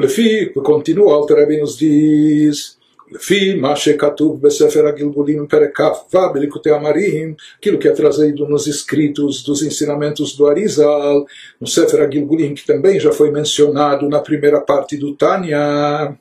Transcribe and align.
Lefi, 0.00 0.52
continua, 0.62 1.14
Alter 1.14 1.36
Rebbe 1.36 1.58
nos 1.58 1.78
diz, 1.78 2.76
לפי 3.10 3.54
מה 3.54 3.76
שכתוב 3.76 4.42
בספר 4.42 4.86
הגלגולים 4.86 5.46
פרק 5.46 5.80
כ"ו 5.80 6.18
בליקוטי 6.34 6.70
amarim, 6.70 7.34
aquilo 7.60 7.78
que 7.78 7.88
é 7.88 7.92
trazido 7.92 8.48
nos 8.48 8.66
escritos 8.66 9.42
dos 9.44 9.62
ensinamentos 9.62 10.36
do 10.36 10.46
Arizal, 10.48 11.24
no 11.60 11.66
Sefer 11.66 12.00
Agilgulim, 12.02 12.54
que 12.54 12.66
também 12.66 12.98
já 12.98 13.12
foi 13.12 13.30
mencionado 13.30 14.08
na 14.08 14.20
primeira 14.20 14.60
parte 14.60 14.96
do 14.96 15.14
Tânia, 15.14 16.16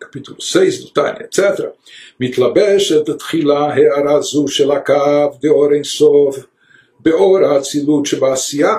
capítulo 0.00 0.40
6 0.40 0.84
do 0.84 0.90
Tânia, 0.90 1.22
etc. 1.24 1.70
מתלבשת 2.20 3.10
תחילה 3.18 3.74
הערה 3.74 4.20
זו 4.20 4.48
של 4.48 4.70
הקו 4.70 5.30
דאור 5.42 5.72
אינסוף 5.72 6.46
באור 7.00 7.38
האצילות 7.38 8.06
שבעשייה. 8.06 8.76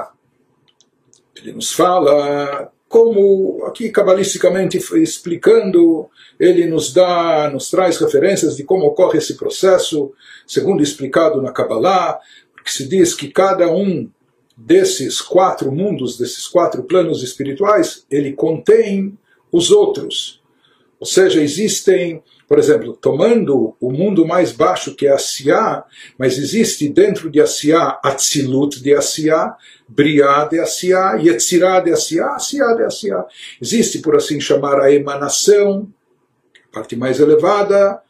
Ele 1.38 1.52
nos 1.52 1.72
fala 1.74 2.72
como 2.91 3.65
aqui 3.67 3.89
cabalisticamente 3.89 4.77
explicando, 4.77 6.11
ele 6.41 6.67
nos 6.67 6.93
dá, 6.93 7.49
nos 7.49 7.71
traz 7.71 7.97
referências 7.99 8.57
de 8.57 8.65
como 8.65 8.85
ocorre 8.85 9.19
esse 9.19 9.37
processo, 9.37 10.13
segundo 10.45 10.83
explicado 10.83 11.41
na 11.41 11.53
Kabbalah, 11.53 12.19
que 12.65 12.73
se 12.73 12.89
diz 12.89 13.15
que 13.15 13.29
cada 13.29 13.73
um 13.73 14.11
desses 14.57 15.21
quatro 15.21 15.71
mundos, 15.71 16.19
desses 16.19 16.49
quatro 16.49 16.83
planos 16.83 17.23
espirituais, 17.23 18.05
ele 18.11 18.33
contém 18.33 19.17
os 19.53 19.71
outros. 19.71 20.43
Ou 20.99 21.07
seja, 21.07 21.41
existem, 21.41 22.21
por 22.51 22.59
exemplo, 22.59 22.99
tomando 23.01 23.77
o 23.81 23.93
mundo 23.93 24.27
mais 24.27 24.51
baixo 24.51 24.97
que 24.97 25.07
é 25.07 25.13
Asiá, 25.13 25.85
mas 26.19 26.37
existe 26.37 26.89
dentro 26.89 27.31
de 27.31 27.41
Asiá 27.41 28.01
Atzilut 28.03 28.83
de 28.83 28.93
Asiá, 28.93 29.57
Briá 29.89 30.47
de 30.47 30.59
Asiá, 30.59 31.13
Yetzirá 31.15 31.79
de 31.79 31.93
Asiá, 31.93 32.35
Asiá 32.35 32.75
de 32.75 32.83
Asiá. 32.83 33.25
Existe, 33.63 34.01
por 34.01 34.17
assim 34.17 34.41
chamar, 34.41 34.81
a 34.81 34.93
emanação, 34.93 35.89
a 36.73 36.75
parte 36.75 36.97
mais 36.97 37.21
elevada, 37.21 38.03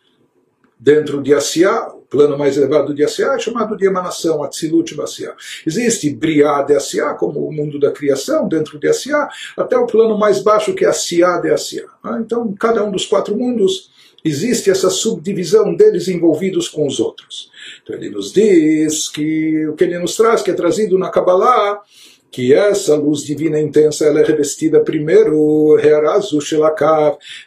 dentro 0.79 1.23
de 1.23 1.35
Asiá, 1.35 1.89
o 1.89 2.01
plano 2.09 2.39
mais 2.39 2.57
elevado 2.57 2.95
de 2.95 3.05
Asiá 3.05 3.35
é 3.35 3.39
chamado 3.39 3.77
de 3.77 3.85
emanação, 3.85 4.43
Atzilut 4.43 4.99
Asiá. 5.03 5.35
Existe 5.67 6.09
Briá 6.09 6.63
de 6.63 6.75
Asiá, 6.75 7.13
como 7.13 7.47
o 7.47 7.53
mundo 7.53 7.79
da 7.79 7.93
criação, 7.93 8.49
dentro 8.49 8.79
de 8.79 8.89
Asiá, 8.89 9.29
até 9.55 9.77
o 9.77 9.85
plano 9.85 10.17
mais 10.17 10.43
baixo 10.43 10.75
que 10.75 10.87
é 10.87 10.89
Asiá 10.89 11.37
de 11.43 11.51
Asiá. 11.51 11.85
Então, 12.19 12.55
cada 12.59 12.83
um 12.83 12.91
dos 12.91 13.05
quatro 13.05 13.37
mundos 13.37 13.90
existe 14.25 14.71
essa 14.71 14.91
subdivisão 14.91 15.75
deles 15.75 16.09
envolvidos 16.09 16.69
com 16.69 16.87
os 16.87 17.01
outros. 17.01 17.51
Então 17.83 17.97
ele 17.97 18.11
nos 18.11 18.33
diz 18.33 19.09
que 19.09 19.67
o 19.67 19.75
que 19.75 19.85
ele 19.85 19.99
nos 19.99 20.17
traz, 20.17 20.43
que 20.43 20.51
é 20.51 20.55
trazido 20.55 20.99
na 20.99 21.11
Kabbalah, 21.11 21.81
que 22.31 22.55
essa 22.55 22.95
luz 22.95 23.23
divina 23.23 23.61
intensa 23.61 24.07
ela 24.07 24.21
é 24.21 24.25
revestida 24.25 24.81
primeiro, 24.81 25.77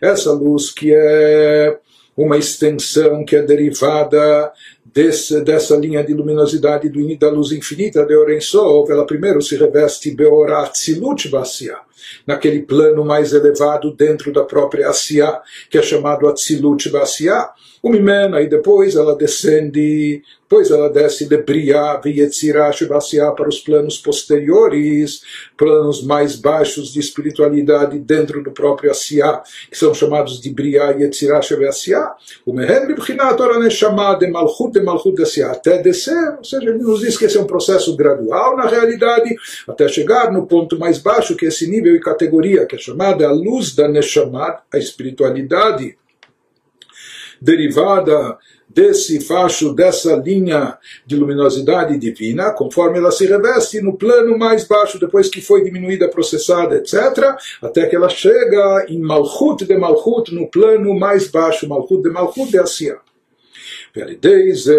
essa 0.02 0.32
luz 0.32 0.72
que 0.72 0.94
é 0.94 1.78
uma 2.16 2.38
extensão 2.38 3.26
que 3.26 3.36
é 3.36 3.42
derivada 3.42 4.52
desse, 4.86 5.42
dessa 5.42 5.76
linha 5.76 6.04
de 6.04 6.14
luminosidade 6.14 6.90
do, 6.90 7.18
da 7.18 7.30
luz 7.30 7.52
infinita 7.52 8.06
de 8.06 8.16
Orensov, 8.16 8.92
ela 8.92 9.06
primeiro 9.06 9.42
se 9.42 9.56
reveste 9.56 10.12
Beoratzilut 10.12 11.28
Vasya, 11.30 11.78
naquele 12.26 12.62
plano 12.62 13.04
mais 13.06 13.34
elevado 13.34 13.94
dentro 13.94 14.32
da 14.32 14.44
própria 14.44 14.90
Asiá, 14.90 15.42
que 15.70 15.78
é 15.78 15.82
chamado 15.82 16.28
Atzilut 16.28 16.90
Vasya, 16.90 17.50
o 17.84 17.90
Mimena, 17.90 18.40
e 18.40 18.48
depois 18.48 18.96
ela 18.96 19.14
descende, 19.14 20.24
depois 20.44 20.72
ela 20.72 20.90
desce 20.90 21.28
de 21.28 21.36
Briá, 21.36 21.98
Vietzirá, 21.98 22.72
Shivasiá 22.72 23.30
para 23.32 23.50
os 23.50 23.60
planos 23.60 23.98
posteriores, 23.98 25.22
planos 25.58 26.02
mais 26.02 26.38
baixos 26.38 26.94
de 26.94 27.02
espiritualidade 27.02 28.00
dentro 28.00 28.42
do 28.42 28.52
próprio 28.52 28.90
Asiá, 28.90 29.44
que 29.70 29.78
são 29.78 29.94
chamados 29.94 30.40
de 30.40 30.50
Briá, 30.50 30.92
Yetzirá, 30.92 31.42
Shivasiá. 31.42 32.14
O 32.46 32.54
Mehen 32.54 32.88
Bibchinat 32.88 33.38
Orane 33.42 33.70
chamado 33.70 34.20
de 34.20 34.32
Malchut, 34.32 34.72
de 34.72 34.80
Malchut 34.80 35.18
de 35.18 35.24
Asiá, 35.24 35.52
até 35.52 35.82
descer, 35.82 36.36
ou 36.38 36.44
seja, 36.46 36.64
ele 36.64 36.78
nos 36.78 37.02
diz 37.02 37.18
que 37.18 37.26
esse 37.26 37.38
é 37.38 37.42
um 37.42 37.48
processo 37.48 37.98
gradual 37.98 38.56
na 38.56 38.66
realidade, 38.66 39.36
até 39.68 39.90
chegar 39.90 40.32
no 40.32 40.48
ponto 40.48 40.80
mais 40.80 41.00
baixo, 41.00 41.36
que 41.36 41.46
é 41.46 41.50
esse 41.50 41.70
nível 41.70 41.93
e 41.96 42.00
categoria, 42.00 42.66
que 42.66 42.76
é 42.76 42.80
chamada 42.80 43.28
a 43.28 43.32
luz 43.32 43.76
da 43.76 43.88
Neshamat, 43.88 44.64
a 44.74 44.78
espiritualidade 44.78 45.98
derivada 47.42 48.38
desse 48.74 49.20
facho, 49.20 49.74
dessa 49.74 50.16
linha 50.16 50.78
de 51.06 51.16
luminosidade 51.16 51.98
divina, 52.00 52.52
conforme 52.52 52.98
ela 52.98 53.12
se 53.12 53.26
reveste 53.26 53.82
no 53.82 53.96
plano 53.96 54.38
mais 54.38 54.68
baixo, 54.68 55.00
depois 55.00 55.30
que 55.30 55.42
foi 55.42 55.64
diminuída, 55.64 56.10
processada, 56.10 56.76
etc., 56.76 57.36
até 57.62 57.86
que 57.86 57.96
ela 57.96 58.10
chega 58.10 58.86
em 58.90 59.00
Malchut 59.00 59.66
de 59.66 59.78
Malchut, 59.78 60.34
no 60.34 60.50
plano 60.50 60.98
mais 60.98 61.28
baixo, 61.28 61.70
Malchut 61.70 62.02
de 62.02 62.10
Malchut 62.10 62.50
de 62.50 62.58
Asiya. 62.58 62.98
ועל 63.97 64.09
ידי 64.11 64.55
זה 64.55 64.77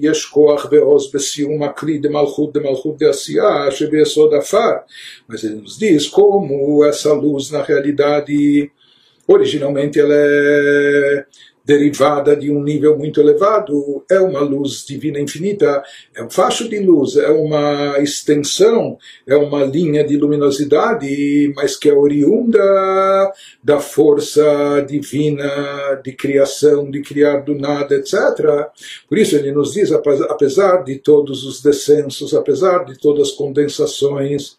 יש 0.00 0.24
כוח 0.26 0.66
ועוז 0.70 1.12
בסיום 1.14 1.62
הכלי 1.62 1.98
דמלכות 1.98 2.52
דמלכות 2.52 2.98
דעשייה 2.98 3.70
שביסוד 3.70 4.34
עפר. 4.34 4.72
Mas 5.28 5.44
ele 5.44 5.56
nos 5.56 5.78
diz 5.78 6.06
como 6.08 6.84
essa 6.84 7.12
luz, 7.12 7.50
na 7.50 7.62
realidade, 7.62 8.70
originalmente 9.26 9.98
ela 9.98 10.14
é 10.14 11.24
derivada 11.69 12.35
de 12.35 12.49
um 12.49 12.63
nível 12.63 12.97
muito 12.97 13.21
elevado, 13.21 14.03
é 14.09 14.19
uma 14.19 14.39
luz 14.39 14.83
divina 14.83 15.19
infinita, 15.19 15.83
é 16.15 16.23
um 16.23 16.29
facho 16.29 16.67
de 16.67 16.79
luz, 16.79 17.15
é 17.15 17.29
uma 17.29 17.99
extensão, 17.99 18.97
é 19.27 19.35
uma 19.35 19.63
linha 19.63 20.03
de 20.03 20.17
luminosidade, 20.17 21.53
mas 21.55 21.75
que 21.75 21.87
é 21.87 21.93
oriunda 21.93 22.59
da 23.63 23.79
força 23.79 24.83
divina 24.87 26.01
de 26.03 26.11
criação, 26.13 26.89
de 26.89 27.03
criar 27.03 27.41
do 27.41 27.53
nada, 27.53 27.93
etc. 27.93 28.15
Por 29.07 29.19
isso 29.19 29.35
ele 29.35 29.51
nos 29.51 29.73
diz, 29.73 29.91
apesar 29.91 30.83
de 30.83 30.95
todos 30.95 31.43
os 31.43 31.61
descensos, 31.61 32.33
apesar 32.33 32.83
de 32.83 32.97
todas 32.97 33.27
as 33.29 33.35
condensações, 33.35 34.57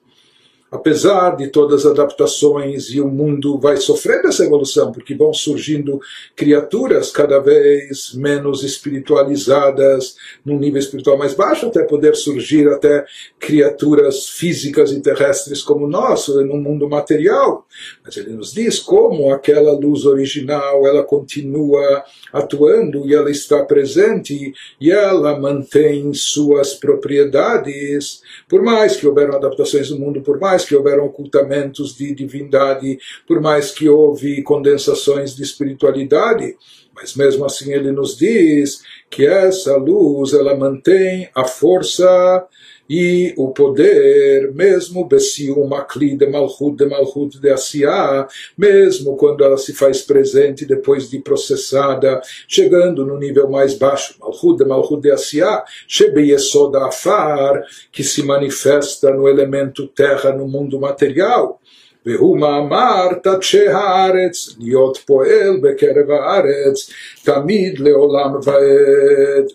apesar 0.70 1.36
de 1.36 1.48
todas 1.48 1.84
as 1.84 1.92
adaptações, 1.92 2.91
e 2.91 3.00
o 3.00 3.08
mundo 3.08 3.58
vai 3.58 3.76
sofrendo 3.76 4.28
essa 4.28 4.44
evolução, 4.44 4.92
porque 4.92 5.14
vão 5.14 5.32
surgindo 5.32 6.00
criaturas 6.36 7.10
cada 7.10 7.41
vez 7.41 8.14
menos 8.14 8.62
espiritualizadas, 8.62 10.16
num 10.44 10.58
nível 10.58 10.78
espiritual 10.78 11.19
mais 11.19 11.34
baixo, 11.34 11.66
até 11.66 11.82
poder 11.82 12.14
surgir 12.14 12.69
até 12.69 13.04
criaturas 13.38 14.28
físicas 14.28 14.92
e 14.92 15.00
terrestres 15.00 15.62
como 15.62 15.88
nós, 15.88 16.28
no 16.28 16.56
mundo 16.56 16.88
material. 16.88 17.66
Mas 18.04 18.16
ele 18.16 18.31
nos 18.31 18.52
diz 18.52 18.78
como 18.78 19.32
aquela 19.32 19.72
luz 19.72 20.04
original, 20.04 20.87
ela 20.87 21.02
continua 21.02 22.04
atuando 22.32 23.06
e 23.08 23.14
ela 23.14 23.31
está 23.31 23.64
presente 23.64 24.52
e 24.81 24.91
ela 24.91 25.38
mantém 25.38 26.12
suas 26.14 26.75
propriedades, 26.75 28.22
por 28.48 28.62
mais 28.62 28.97
que 28.97 29.06
houveram 29.06 29.34
adaptações 29.34 29.91
no 29.91 29.98
mundo, 29.98 30.20
por 30.20 30.38
mais 30.38 30.59
que 30.65 30.75
houveram 30.75 31.06
ocultamentos 31.06 31.97
de 31.97 32.15
divindade, 32.15 32.98
por 33.26 33.41
mais 33.41 33.71
que 33.71 33.88
houve 33.88 34.43
condensações 34.43 35.34
de 35.34 35.43
espiritualidade, 35.43 36.56
mas 36.94 37.15
mesmo 37.15 37.44
assim 37.44 37.72
ele 37.72 37.93
nos 37.93 38.16
diz 38.16 38.82
que 39.09 39.26
essa 39.26 39.76
luz 39.76 40.32
ela 40.32 40.56
mantém 40.56 41.28
a 41.34 41.44
força 41.44 42.47
e 42.90 43.34
o 43.38 43.50
poder, 43.50 44.53
mesmo 44.53 45.08
Bessium 45.08 45.74
Akli 45.74 46.16
de 46.16 46.28
Malchut 46.28 46.75
de 46.75 46.86
Malchut 46.86 47.40
de 47.40 47.50
Asiá, 47.50 48.28
mesmo 48.58 49.18
quando 49.18 49.44
ela 49.44 49.58
se 49.58 49.74
faz 49.74 50.02
presente 50.02 50.66
depois 50.66 51.09
de 51.09 51.19
processada, 51.19 52.22
chegando 52.47 53.06
no 53.06 53.18
nível 53.18 53.50
mais 53.50 53.74
baixo, 53.74 54.16
Malchut 54.19 54.58
de 54.58 54.66
Malchut 54.66 55.01
de 55.01 55.12
Asiá, 55.12 55.63
Shebeyesod 55.88 56.75
Afar, 56.75 57.63
que 57.92 58.04
se 58.04 58.24
manifesta 58.24 59.12
no 59.12 59.27
elemento 59.27 59.88
terra, 59.88 60.31
no 60.31 60.48
mundo 60.48 60.80
material. 60.80 61.60
והוא 62.06 62.38
מאמר 62.38 63.07
תדשי 63.24 63.68
הארץ, 63.68 64.56
להיות 64.60 64.98
פועל 64.98 65.60
בקרב 65.62 66.12
הארץ, 66.12 66.89
תמיד 67.24 67.80
לעולם 67.80 68.31
ועד. 68.44 69.45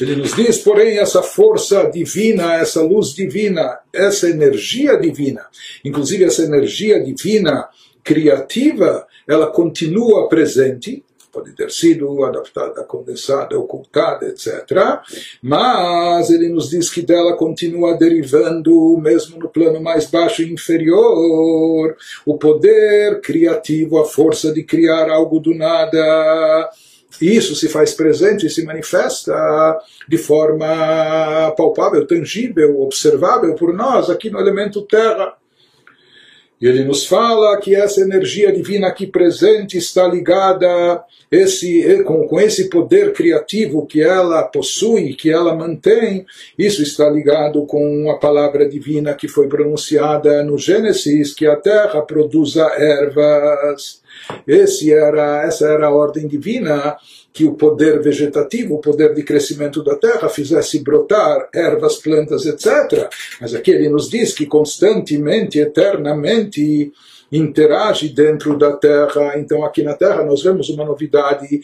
ele 0.00 0.16
nos 0.16 0.34
diz, 0.34 0.58
porém, 0.58 0.98
essa 0.98 1.22
força 1.22 1.88
divina, 1.90 2.54
essa 2.54 2.82
luz 2.82 3.14
divina, 3.14 3.78
essa 3.92 4.28
energia 4.28 4.96
divina, 4.96 5.46
inclusive 5.84 6.24
essa 6.24 6.42
energia 6.42 7.02
divina 7.02 7.68
criativa, 8.02 9.06
ela 9.26 9.46
continua 9.46 10.28
presente, 10.28 11.02
pode 11.32 11.52
ter 11.52 11.70
sido 11.70 12.24
adaptada, 12.24 12.84
condensada, 12.84 13.58
ocultada, 13.58 14.26
etc. 14.26 15.00
Mas 15.42 16.30
ele 16.30 16.48
nos 16.48 16.70
diz 16.70 16.88
que 16.88 17.02
dela 17.02 17.36
continua 17.36 17.96
derivando, 17.96 18.96
mesmo 18.98 19.38
no 19.38 19.48
plano 19.48 19.82
mais 19.82 20.06
baixo 20.06 20.42
e 20.42 20.52
inferior, 20.52 21.96
o 22.24 22.38
poder 22.38 23.20
criativo, 23.20 23.98
a 23.98 24.04
força 24.04 24.52
de 24.52 24.62
criar 24.62 25.10
algo 25.10 25.40
do 25.40 25.54
nada 25.54 26.70
isso 27.20 27.54
se 27.54 27.68
faz 27.68 27.92
presente 27.92 28.46
e 28.46 28.50
se 28.50 28.64
manifesta 28.64 29.34
de 30.08 30.18
forma 30.18 31.52
palpável, 31.56 32.06
tangível, 32.06 32.80
observável 32.80 33.54
por 33.54 33.72
nós 33.72 34.10
aqui 34.10 34.30
no 34.30 34.38
elemento 34.38 34.82
terra. 34.82 35.34
E 36.60 36.66
ele 36.66 36.84
nos 36.84 37.04
fala 37.04 37.58
que 37.58 37.74
essa 37.74 38.00
energia 38.00 38.52
divina 38.52 38.86
aqui 38.86 39.06
presente 39.06 39.76
está 39.76 40.06
ligada 40.06 41.04
esse, 41.30 42.02
com, 42.04 42.26
com 42.28 42.40
esse 42.40 42.70
poder 42.70 43.12
criativo 43.12 43.84
que 43.86 44.00
ela 44.00 44.42
possui, 44.44 45.14
que 45.14 45.30
ela 45.30 45.54
mantém. 45.54 46.24
Isso 46.56 46.82
está 46.82 47.10
ligado 47.10 47.66
com 47.66 48.10
a 48.10 48.18
palavra 48.18 48.68
divina 48.68 49.14
que 49.14 49.28
foi 49.28 49.48
pronunciada 49.48 50.42
no 50.44 50.56
Gênesis, 50.56 51.34
que 51.34 51.46
a 51.46 51.56
terra 51.56 52.00
produza 52.02 52.62
ervas. 52.78 54.03
Esse 54.46 54.92
era, 54.92 55.44
essa 55.44 55.66
era 55.66 55.86
a 55.86 55.94
ordem 55.94 56.26
divina 56.26 56.96
que 57.32 57.44
o 57.44 57.54
poder 57.54 58.00
vegetativo, 58.00 58.74
o 58.74 58.80
poder 58.80 59.12
de 59.12 59.22
crescimento 59.22 59.82
da 59.82 59.96
terra, 59.96 60.28
fizesse 60.28 60.78
brotar 60.80 61.48
ervas, 61.52 61.96
plantas, 61.96 62.46
etc. 62.46 63.08
Mas 63.40 63.54
aqui 63.54 63.72
ele 63.72 63.88
nos 63.88 64.08
diz 64.08 64.32
que 64.32 64.46
constantemente, 64.46 65.58
eternamente, 65.58 66.92
interage 67.36 68.08
dentro 68.08 68.56
da 68.56 68.72
terra. 68.72 69.38
Então, 69.38 69.64
aqui 69.64 69.82
na 69.82 69.94
terra, 69.94 70.24
nós 70.24 70.42
vemos 70.42 70.68
uma 70.68 70.84
novidade 70.84 71.60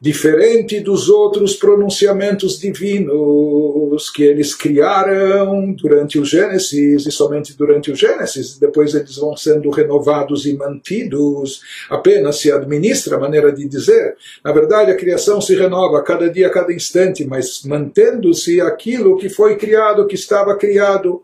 diferente 0.00 0.78
dos 0.78 1.08
outros 1.08 1.56
pronunciamentos 1.56 2.58
divinos 2.58 4.10
que 4.10 4.22
eles 4.22 4.54
criaram 4.54 5.72
durante 5.72 6.20
o 6.20 6.24
Gênesis 6.24 7.04
e 7.04 7.10
somente 7.10 7.56
durante 7.56 7.90
o 7.90 7.96
Gênesis, 7.96 8.58
depois 8.58 8.94
eles 8.94 9.16
vão 9.16 9.36
sendo 9.36 9.70
renovados 9.70 10.46
e 10.46 10.56
mantidos, 10.56 11.62
apenas 11.90 12.36
se 12.36 12.52
administra 12.52 13.16
a 13.16 13.20
maneira 13.20 13.52
de 13.52 13.68
dizer. 13.68 14.16
Na 14.44 14.52
verdade, 14.52 14.92
a 14.92 14.96
criação 14.96 15.40
se 15.40 15.56
renova 15.56 16.02
cada 16.02 16.30
dia, 16.30 16.48
cada 16.48 16.72
instante, 16.72 17.24
mas 17.24 17.62
mantendo-se 17.64 18.60
aquilo 18.60 19.18
que 19.18 19.28
foi 19.28 19.56
criado, 19.56 20.06
que 20.06 20.14
estava 20.14 20.56
criado. 20.56 21.22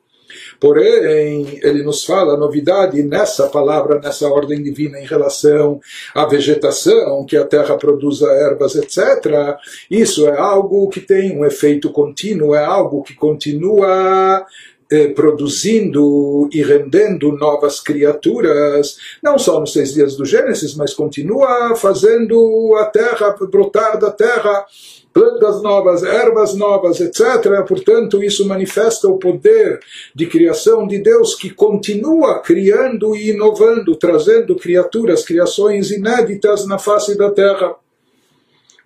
Porém, 0.61 1.59
ele 1.63 1.83
nos 1.83 2.05
fala 2.05 2.35
a 2.35 2.37
novidade 2.37 3.03
nessa 3.03 3.49
palavra, 3.49 4.01
nessa 4.01 4.29
ordem 4.29 4.63
divina 4.63 4.99
em 4.99 5.07
relação 5.07 5.81
à 6.15 6.27
vegetação, 6.27 7.25
que 7.25 7.37
a 7.37 7.45
terra 7.45 7.77
produza 7.77 8.27
ervas, 8.27 8.75
etc. 8.75 9.57
Isso 9.91 10.27
é 10.27 10.39
algo 10.39 10.89
que 10.89 11.01
tem 11.01 11.39
um 11.39 11.45
efeito 11.45 11.91
contínuo, 11.91 12.55
é 12.55 12.65
algo 12.65 13.03
que 13.03 13.15
continua 13.15 14.45
eh, 14.91 15.09
produzindo 15.09 16.49
e 16.53 16.63
rendendo 16.63 17.33
novas 17.33 17.81
criaturas, 17.81 18.97
não 19.23 19.39
só 19.39 19.59
nos 19.59 19.73
seis 19.73 19.95
dias 19.95 20.15
do 20.15 20.25
Gênesis, 20.25 20.75
mas 20.75 20.93
continua 20.93 21.75
fazendo 21.75 22.75
a 22.79 22.85
terra 22.85 23.35
brotar 23.51 23.99
da 23.99 24.11
terra 24.11 24.67
plantas 25.14 25.62
novas, 25.62 26.04
ervas 26.04 26.54
novas, 26.56 27.00
etc. 27.00 27.66
Portanto, 27.68 28.24
isso 28.24 28.48
manifesta 28.48 29.08
o 29.08 29.18
poder 29.18 29.80
de 30.16 30.28
criação 30.28 30.88
de 30.88 31.00
Deus 31.00 31.36
que 31.36 31.50
continua 31.50 32.40
criando 32.40 33.16
e 33.16 33.31
inovando, 33.31 33.96
trazendo 33.96 34.56
criaturas, 34.56 35.26
criações 35.26 35.92
inéditas 35.92 36.66
na 36.66 36.78
face 36.78 37.18
da 37.18 37.31
terra. 37.31 37.76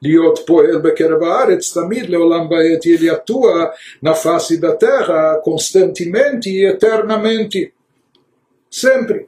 להיות 0.03 0.39
פועל 0.45 0.77
בקרב 0.81 1.23
הארץ 1.23 1.77
תמיד 1.77 2.09
לעולם 2.09 2.49
בעת, 2.49 2.85
ele 2.85 3.09
atua 3.09 3.69
na 4.03 4.13
face 4.13 4.57
da 4.57 4.73
terra 4.75 5.39
constantemente 5.41 6.49
e 6.49 6.65
eternamente. 6.65 7.71
Sempre. 8.69 9.27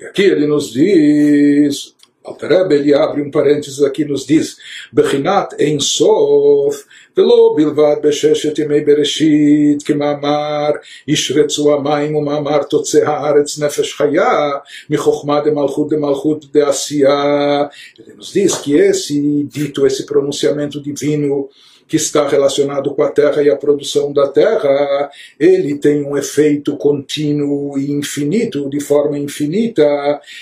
E 0.00 0.04
aqui 0.04 0.22
ele 0.22 0.46
nos 0.46 0.72
diz 0.72 1.91
Altareb, 2.24 2.72
ele 2.72 2.92
abre 2.92 3.22
um 3.22 3.30
parênteses 3.30 3.82
aqui 3.82 4.04
nos 4.04 4.26
diz, 4.26 4.58
Bechinat 4.92 5.54
Ein 5.58 5.80
Sof, 5.80 6.84
ולא 7.18 7.54
בלבד 7.56 7.96
בששת 8.02 8.58
ימי 8.58 8.80
בראשית, 8.80 9.82
כמאמר 9.82 10.70
ישרצו 11.08 11.74
המים 11.74 12.16
ומאמר 12.16 12.62
תוצא 12.62 13.04
הארץ 13.06 13.58
נפש 13.58 13.94
חיה, 13.94 14.50
מחוכמה 14.90 15.40
דמלכות 15.40 15.88
דמלכות 15.88 16.52
דעשייה. 16.52 17.64
Ele 17.98 18.14
nos 18.18 18.32
diz 18.32 18.54
que 18.62 18.76
esse 18.76 19.48
dito, 19.52 19.86
esse 19.86 20.06
pronunciamento 20.06 20.80
divino, 20.80 21.48
que 21.93 21.97
está 21.97 22.27
relacionado 22.27 22.91
com 22.95 23.03
a 23.03 23.11
terra 23.11 23.43
e 23.43 23.51
a 23.51 23.55
produção 23.55 24.11
da 24.11 24.27
terra, 24.27 25.11
ele 25.39 25.77
tem 25.77 26.03
um 26.03 26.17
efeito 26.17 26.75
contínuo 26.75 27.77
e 27.77 27.91
infinito, 27.91 28.67
de 28.67 28.79
forma 28.79 29.15
infinita, 29.15 29.85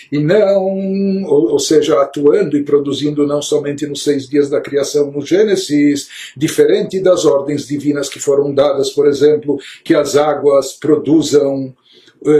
e 0.09 0.18
não, 0.18 1.25
ou, 1.25 1.59
seja, 1.59 2.01
atuando 2.01 2.56
e 2.56 2.63
produzindo 2.63 3.27
não 3.27 3.42
somente 3.42 3.86
nos 3.86 4.01
seis 4.01 4.30
dias 4.30 4.50
da 4.50 4.62
criação 4.62 5.12
no 5.12 5.25
Gênesis, 5.25 6.07
diferente 6.38 7.01
das 7.01 7.25
ordens 7.25 7.68
divinas 7.68 8.07
que 8.07 8.18
foram 8.18 8.56
dadas, 8.56 8.89
por 8.89 9.06
exemplo, 9.06 9.59
que 9.83 9.94
as 9.94 10.15
águas 10.15 10.71
produzam 10.71 11.75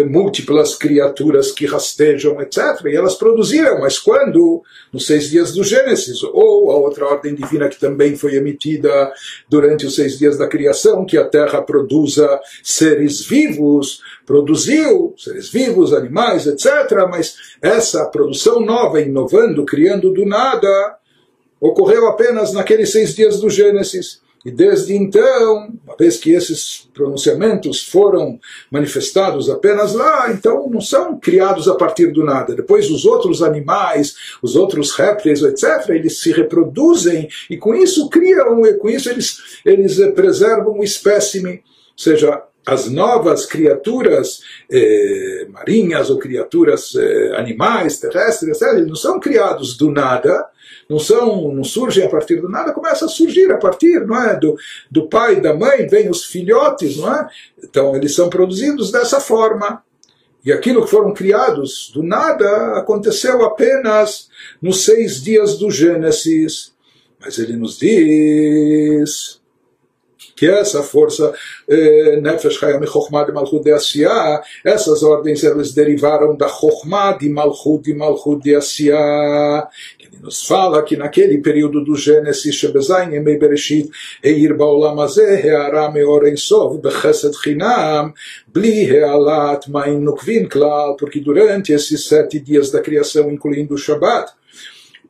múltiplas 0.07 0.75
criaturas 0.75 1.51
que 1.51 1.66
rastejam, 1.66 2.39
etc. 2.39 2.86
E 2.86 2.95
elas 2.95 3.16
produziram, 3.16 3.80
mas 3.80 3.98
quando? 3.98 4.62
Nos 4.94 5.07
seis 5.07 5.30
dias 5.30 5.54
do 5.54 5.63
Gênesis, 5.63 6.22
ou 6.22 6.69
a 6.72 6.78
outra 6.78 7.06
ordem 7.06 7.33
divina 7.33 7.68
que 7.68 7.80
também 7.80 8.16
foi 8.16 8.36
emitida 8.36 9.12
durante 9.50 9.88
os 9.88 9.95
seis 9.95 10.19
dias 10.19 10.38
da 10.38 10.48
criação, 10.48 11.06
que 11.06 11.18
a 11.18 11.28
terra 11.28 11.62
produza 11.62 12.39
seres 12.62 13.22
vivos, 13.25 14.01
produziu 14.25 15.16
seres 15.18 15.50
vivos, 15.50 15.94
animais, 15.94 16.45
etc. 16.45 16.68
Mas 17.10 17.36
essa 17.62 18.06
produção 18.06 18.60
nova, 18.60 19.01
inovando, 19.01 19.66
criando 19.66 20.13
do 20.13 20.25
nada, 20.25 20.98
ocorreu 21.60 22.07
apenas 22.07 22.54
naqueles 22.54 22.92
seis 22.92 23.16
dias 23.16 23.39
do 23.39 23.50
Gênesis. 23.50 24.22
E 24.43 24.49
desde 24.49 24.95
então, 24.95 25.71
uma 25.85 25.95
vez 25.95 26.17
que 26.17 26.31
esses 26.31 26.89
pronunciamentos 26.93 27.83
foram 27.83 28.39
manifestados 28.71 29.49
apenas 29.49 29.93
lá, 29.93 30.31
então 30.31 30.67
não 30.69 30.81
são 30.81 31.19
criados 31.19 31.67
a 31.67 31.75
partir 31.75 32.07
do 32.07 32.23
nada. 32.23 32.55
Depois 32.55 32.89
os 32.89 33.05
outros 33.05 33.43
animais, 33.43 34.15
os 34.41 34.55
outros 34.55 34.93
répteis, 34.93 35.43
etc., 35.43 35.89
eles 35.89 36.19
se 36.19 36.31
reproduzem 36.31 37.29
e 37.49 37.57
com 37.57 37.75
isso 37.75 38.09
criam, 38.09 38.65
e 38.65 38.73
com 38.73 38.89
isso 38.89 39.09
eles, 39.09 39.38
eles 39.63 39.97
preservam 40.15 40.79
o 40.79 40.83
espécime. 40.83 41.51
Ou 41.51 42.03
seja, 42.03 42.44
as 42.65 42.89
novas 42.89 43.45
criaturas 43.45 44.41
eh, 44.71 45.47
marinhas 45.49 46.09
ou 46.09 46.17
criaturas 46.17 46.94
eh, 46.95 47.33
animais, 47.35 47.99
terrestres, 47.99 48.61
etc., 48.61 48.73
eles 48.73 48.87
não 48.87 48.95
são 48.95 49.19
criados 49.19 49.75
do 49.77 49.91
nada, 49.91 50.45
não 50.91 50.99
são, 50.99 51.53
não 51.53 51.63
surgem 51.63 52.03
a 52.05 52.09
partir 52.09 52.41
do 52.41 52.49
nada, 52.49 52.73
começa 52.73 53.05
a 53.05 53.07
surgir 53.07 53.49
a 53.49 53.57
partir, 53.57 54.05
não 54.05 54.21
é, 54.21 54.38
do, 54.38 54.57
do 54.92 55.07
pai 55.07 55.39
da 55.39 55.54
mãe, 55.54 55.87
vêm 55.87 56.09
os 56.09 56.25
filhotes, 56.25 56.97
não 56.97 57.16
é? 57.16 57.30
Então 57.63 57.95
eles 57.95 58.13
são 58.13 58.30
produzidos 58.30 58.92
dessa 58.92 59.21
forma. 59.21 59.81
E 60.44 60.51
aquilo 60.51 60.83
que 60.83 60.92
foram 60.92 61.13
criados 61.13 61.92
do 61.94 62.04
nada 62.04 62.77
aconteceu 62.77 63.42
apenas 63.45 64.27
nos 64.61 64.83
seis 64.83 65.23
dias 65.23 65.57
do 65.57 65.71
Gênesis. 65.71 66.73
Mas 67.18 67.39
ele 67.39 67.56
nos 67.56 67.80
diz 67.80 69.39
que 70.42 70.47
essa 70.47 70.81
força 70.81 71.31
eh, 71.69 72.19
Nefesh 72.19 72.59
essas 74.66 75.04
ordens 75.04 75.44
elas 75.44 75.71
derivaram 75.71 76.35
da 76.35 76.47
Chokhmah 76.47 77.13
de 77.13 77.30
Malchut 77.30 77.83
de 77.83 77.94
Malchut 77.94 78.42
de 78.42 78.56
Asiyah, 78.56 79.69
nos 80.19 80.45
fala 80.45 80.83
que 80.83 80.97
naquele 80.97 81.37
período 81.39 81.83
do 81.83 81.95
Gênesis, 81.95 82.56
Shebezain 82.56 83.11
Yemei 83.11 83.37
Bereshit, 83.37 83.89
Eir 84.23 84.56
Baolam 84.56 84.97
Heara 84.97 85.91
Bechesed 86.81 87.33
Chinam, 87.41 88.13
Bli 88.47 88.85
Healat 88.85 89.69
Maim 89.69 89.99
Nukvin 89.99 90.47
Klal, 90.47 90.95
porque 90.95 91.19
durante 91.19 91.71
esses 91.71 92.06
sete 92.06 92.39
dias 92.39 92.71
da 92.71 92.81
criação, 92.81 93.31
incluindo 93.31 93.73
o 93.73 93.77
Shabbat, 93.77 94.31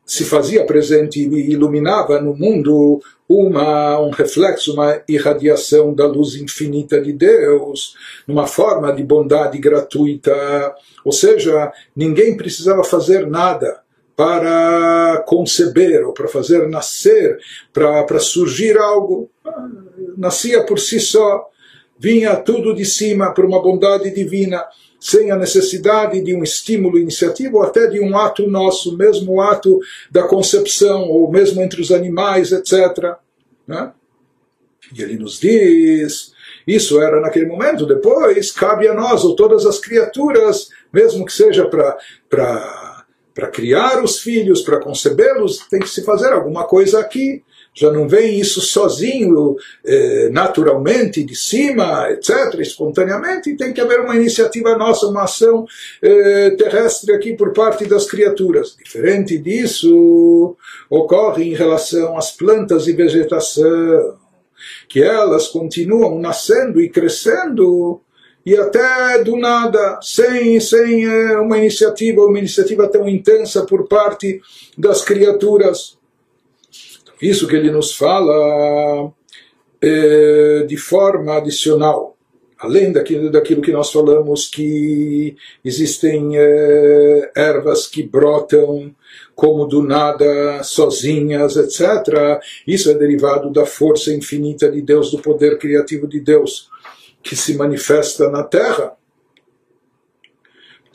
se 0.05 0.25
fazia 0.25 0.65
presente 0.65 1.19
e 1.19 1.51
iluminava 1.51 2.19
no 2.19 2.35
mundo 2.35 3.01
uma, 3.29 3.99
um 4.01 4.09
reflexo, 4.09 4.73
uma 4.73 5.01
irradiação 5.07 5.93
da 5.93 6.05
luz 6.05 6.35
infinita 6.35 6.99
de 6.99 7.13
Deus, 7.13 7.95
numa 8.27 8.45
forma 8.45 8.91
de 8.91 9.03
bondade 9.03 9.57
gratuita. 9.57 10.75
Ou 11.05 11.13
seja, 11.13 11.71
ninguém 11.95 12.35
precisava 12.35 12.83
fazer 12.83 13.25
nada 13.25 13.79
para 14.21 15.23
conceber 15.25 16.05
ou 16.05 16.13
para 16.13 16.27
fazer 16.27 16.69
nascer, 16.69 17.39
para, 17.73 18.03
para 18.03 18.19
surgir 18.19 18.77
algo. 18.77 19.31
Nascia 20.15 20.63
por 20.63 20.79
si 20.79 20.99
só, 20.99 21.49
vinha 21.97 22.35
tudo 22.35 22.75
de 22.75 22.85
cima 22.85 23.33
por 23.33 23.43
uma 23.45 23.59
bondade 23.59 24.13
divina, 24.13 24.63
sem 24.99 25.31
a 25.31 25.35
necessidade 25.35 26.21
de 26.21 26.35
um 26.35 26.43
estímulo 26.43 26.99
iniciativo 26.99 27.57
ou 27.57 27.63
até 27.63 27.87
de 27.87 27.99
um 27.99 28.15
ato 28.15 28.47
nosso, 28.47 28.95
mesmo 28.95 29.33
o 29.33 29.41
ato 29.41 29.79
da 30.11 30.21
concepção, 30.27 31.09
ou 31.09 31.31
mesmo 31.31 31.59
entre 31.59 31.81
os 31.81 31.91
animais, 31.91 32.51
etc. 32.51 33.15
Né? 33.67 33.91
E 34.95 35.01
ele 35.01 35.17
nos 35.17 35.39
diz. 35.39 36.31
Isso 36.67 37.01
era 37.01 37.19
naquele 37.19 37.47
momento, 37.47 37.87
depois 37.87 38.51
cabe 38.51 38.87
a 38.87 38.93
nós, 38.93 39.23
ou 39.23 39.35
todas 39.35 39.65
as 39.65 39.79
criaturas, 39.79 40.69
mesmo 40.93 41.25
que 41.25 41.33
seja 41.33 41.65
para 41.65 41.97
para 43.33 43.47
criar 43.47 44.03
os 44.03 44.19
filhos, 44.19 44.61
para 44.61 44.79
concebê-los, 44.79 45.59
tem 45.69 45.79
que 45.79 45.89
se 45.89 46.03
fazer 46.03 46.33
alguma 46.33 46.65
coisa 46.65 46.99
aqui. 46.99 47.43
Já 47.73 47.89
não 47.89 48.05
vem 48.05 48.37
isso 48.37 48.59
sozinho, 48.59 49.55
eh, 49.85 50.29
naturalmente, 50.29 51.23
de 51.23 51.33
cima, 51.33 52.09
etc., 52.11 52.59
espontaneamente, 52.59 53.55
tem 53.55 53.71
que 53.71 53.79
haver 53.79 54.01
uma 54.01 54.15
iniciativa 54.15 54.77
nossa, 54.77 55.07
uma 55.07 55.23
ação 55.23 55.65
eh, 56.01 56.49
terrestre 56.57 57.13
aqui 57.13 57.33
por 57.33 57.53
parte 57.53 57.85
das 57.85 58.05
criaturas. 58.05 58.75
Diferente 58.75 59.37
disso, 59.37 60.57
ocorre 60.89 61.45
em 61.45 61.53
relação 61.53 62.17
às 62.17 62.31
plantas 62.31 62.87
e 62.87 62.91
vegetação, 62.91 64.17
que 64.89 65.01
elas 65.01 65.47
continuam 65.47 66.19
nascendo 66.19 66.81
e 66.81 66.89
crescendo 66.89 68.01
e 68.45 68.55
até 68.55 69.23
do 69.23 69.37
nada, 69.37 69.99
sem, 70.01 70.59
sem 70.59 71.05
é, 71.05 71.37
uma 71.37 71.57
iniciativa, 71.57 72.21
uma 72.21 72.39
iniciativa 72.39 72.87
tão 72.87 73.07
intensa 73.07 73.65
por 73.65 73.87
parte 73.87 74.41
das 74.77 75.03
criaturas. 75.03 75.97
Isso 77.21 77.47
que 77.47 77.55
ele 77.55 77.69
nos 77.69 77.95
fala 77.95 79.11
é, 79.79 80.65
de 80.67 80.75
forma 80.75 81.37
adicional, 81.37 82.17
além 82.57 82.91
daquilo, 82.91 83.29
daquilo 83.29 83.61
que 83.61 83.71
nós 83.71 83.91
falamos, 83.91 84.47
que 84.47 85.35
existem 85.63 86.31
é, 86.35 87.31
ervas 87.35 87.85
que 87.85 88.01
brotam 88.01 88.93
como 89.35 89.65
do 89.65 89.83
nada, 89.83 90.63
sozinhas, 90.63 91.57
etc. 91.57 92.41
Isso 92.65 92.89
é 92.89 92.95
derivado 92.95 93.51
da 93.51 93.67
força 93.67 94.11
infinita 94.11 94.71
de 94.71 94.81
Deus, 94.81 95.11
do 95.11 95.19
poder 95.19 95.59
criativo 95.59 96.07
de 96.07 96.19
Deus 96.19 96.70
que 97.21 97.35
se 97.35 97.55
manifesta 97.55 98.29
na 98.29 98.43
Terra. 98.43 98.93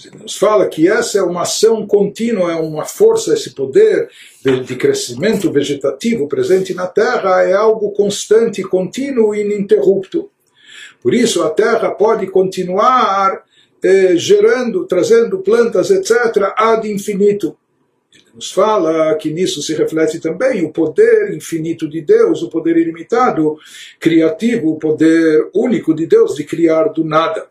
Ele 0.04 0.23
nos 0.23 0.37
fala 0.37 0.68
que 0.68 0.87
essa 0.87 1.18
é 1.18 1.23
uma 1.23 1.42
ação 1.42 1.87
contínua, 1.87 2.52
é 2.52 2.56
uma 2.56 2.85
força, 2.85 3.33
esse 3.33 3.54
poder 3.54 4.11
de 4.64 4.76
crescimento 4.76 5.50
vegetativo 5.50 6.28
presente 6.28 6.75
na 6.75 6.87
Terra 6.87 7.42
é 7.42 7.54
algo 7.54 7.90
constante, 7.92 8.62
contínuo 8.62 9.35
e 9.35 9.40
ininterrupto. 9.40 10.30
Por 11.02 11.14
isso, 11.14 11.42
a 11.42 11.50
Terra 11.50 11.90
pode 11.90 12.26
continuar 12.26 13.42
eh, 13.83 14.16
gerando, 14.16 14.87
trazendo 14.87 15.38
plantas, 15.38 15.90
etc., 15.90 16.52
ad 16.56 16.90
infinito 16.90 17.56
nos 18.37 18.52
fala 18.52 19.14
que 19.14 19.31
nisso 19.31 19.62
se 19.62 19.73
reflete 19.73 20.21
também 20.21 20.62
o 20.62 20.71
poder 20.71 21.35
infinito 21.35 21.88
de 21.88 22.02
Deus, 22.02 22.43
o 22.43 22.50
poder 22.50 22.76
ilimitado, 22.76 23.57
criativo, 23.99 24.73
o 24.73 24.78
poder 24.78 25.49
único 25.55 25.95
de 25.95 26.07
Deus 26.07 26.35
de 26.35 26.45
criar 26.45 26.88
do 26.88 27.02
nada. 27.02 27.49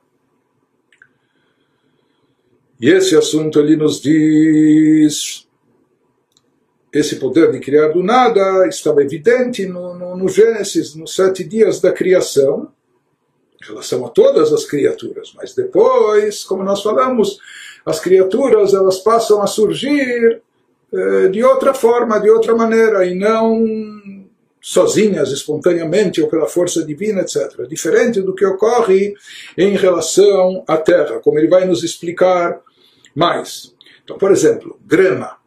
E 2.80 2.88
esse 2.88 3.16
assunto 3.16 3.60
ele 3.60 3.76
nos 3.76 4.00
diz. 4.00 5.48
Esse 6.94 7.16
poder 7.16 7.52
de 7.52 7.60
criar 7.60 7.88
do 7.88 8.04
nada 8.04 8.68
estava 8.68 9.02
evidente 9.02 9.66
no, 9.66 9.98
no, 9.98 10.16
no 10.16 10.30
Gênesis, 10.30 10.94
nos 10.94 11.16
sete 11.16 11.44
dias 11.44 11.82
da 11.82 11.92
criação, 11.92 12.72
em 13.62 13.66
relação 13.66 14.06
a 14.06 14.10
todas 14.10 14.54
as 14.54 14.66
criaturas. 14.66 15.34
Mas 15.36 15.56
depois, 15.56 16.44
como 16.44 16.64
nós 16.64 16.84
falamos, 16.84 17.40
as 17.84 18.00
criaturas 18.00 18.76
elas 18.76 19.00
passam 19.00 19.42
a 19.42 19.48
surgir 19.48 20.45
de 21.32 21.44
outra 21.44 21.74
forma, 21.74 22.20
de 22.20 22.30
outra 22.30 22.56
maneira, 22.56 23.06
e 23.06 23.16
não 23.16 24.26
sozinhas, 24.62 25.32
espontaneamente 25.32 26.20
ou 26.22 26.28
pela 26.28 26.48
força 26.48 26.84
divina, 26.84 27.22
etc. 27.22 27.68
Diferente 27.68 28.20
do 28.22 28.34
que 28.34 28.44
ocorre 28.44 29.14
em 29.56 29.76
relação 29.76 30.64
à 30.68 30.76
Terra, 30.76 31.20
como 31.20 31.38
ele 31.38 31.48
vai 31.48 31.66
nos 31.66 31.84
explicar 31.84 32.60
mais. 33.14 33.76
Então, 34.04 34.18
por 34.18 34.32
exemplo, 34.32 34.80
grama. 34.84 35.38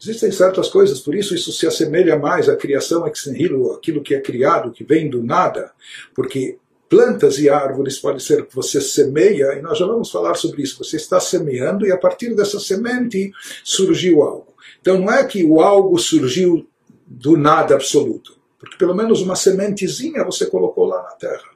Existem 0.00 0.30
certas 0.30 0.68
coisas, 0.68 1.00
por 1.00 1.12
isso 1.12 1.34
isso 1.34 1.50
se 1.50 1.66
assemelha 1.66 2.16
mais 2.16 2.48
à 2.48 2.54
criação 2.54 3.04
ex 3.04 3.26
nihilo, 3.26 3.72
aquilo 3.72 4.00
que 4.00 4.14
é 4.14 4.20
criado, 4.20 4.70
que 4.70 4.84
vem 4.84 5.10
do 5.10 5.20
nada, 5.20 5.72
porque 6.14 6.56
plantas 6.88 7.38
e 7.38 7.48
árvores 7.48 7.98
pode 7.98 8.22
ser 8.22 8.46
que 8.46 8.54
você 8.54 8.80
semeia, 8.80 9.54
e 9.54 9.62
nós 9.62 9.78
já 9.78 9.86
vamos 9.86 10.10
falar 10.10 10.34
sobre 10.34 10.62
isso. 10.62 10.82
Você 10.82 10.96
está 10.96 11.20
semeando 11.20 11.86
e 11.86 11.92
a 11.92 11.98
partir 11.98 12.34
dessa 12.34 12.58
semente 12.58 13.30
surgiu 13.62 14.22
algo. 14.22 14.54
Então 14.80 14.98
não 14.98 15.12
é 15.12 15.24
que 15.24 15.44
o 15.44 15.60
algo 15.60 15.98
surgiu 15.98 16.66
do 17.06 17.36
nada 17.36 17.74
absoluto, 17.74 18.38
porque 18.58 18.76
pelo 18.76 18.94
menos 18.94 19.20
uma 19.20 19.36
sementezinha 19.36 20.24
você 20.24 20.46
colocou 20.46 20.86
lá 20.86 21.02
na 21.02 21.10
terra, 21.10 21.50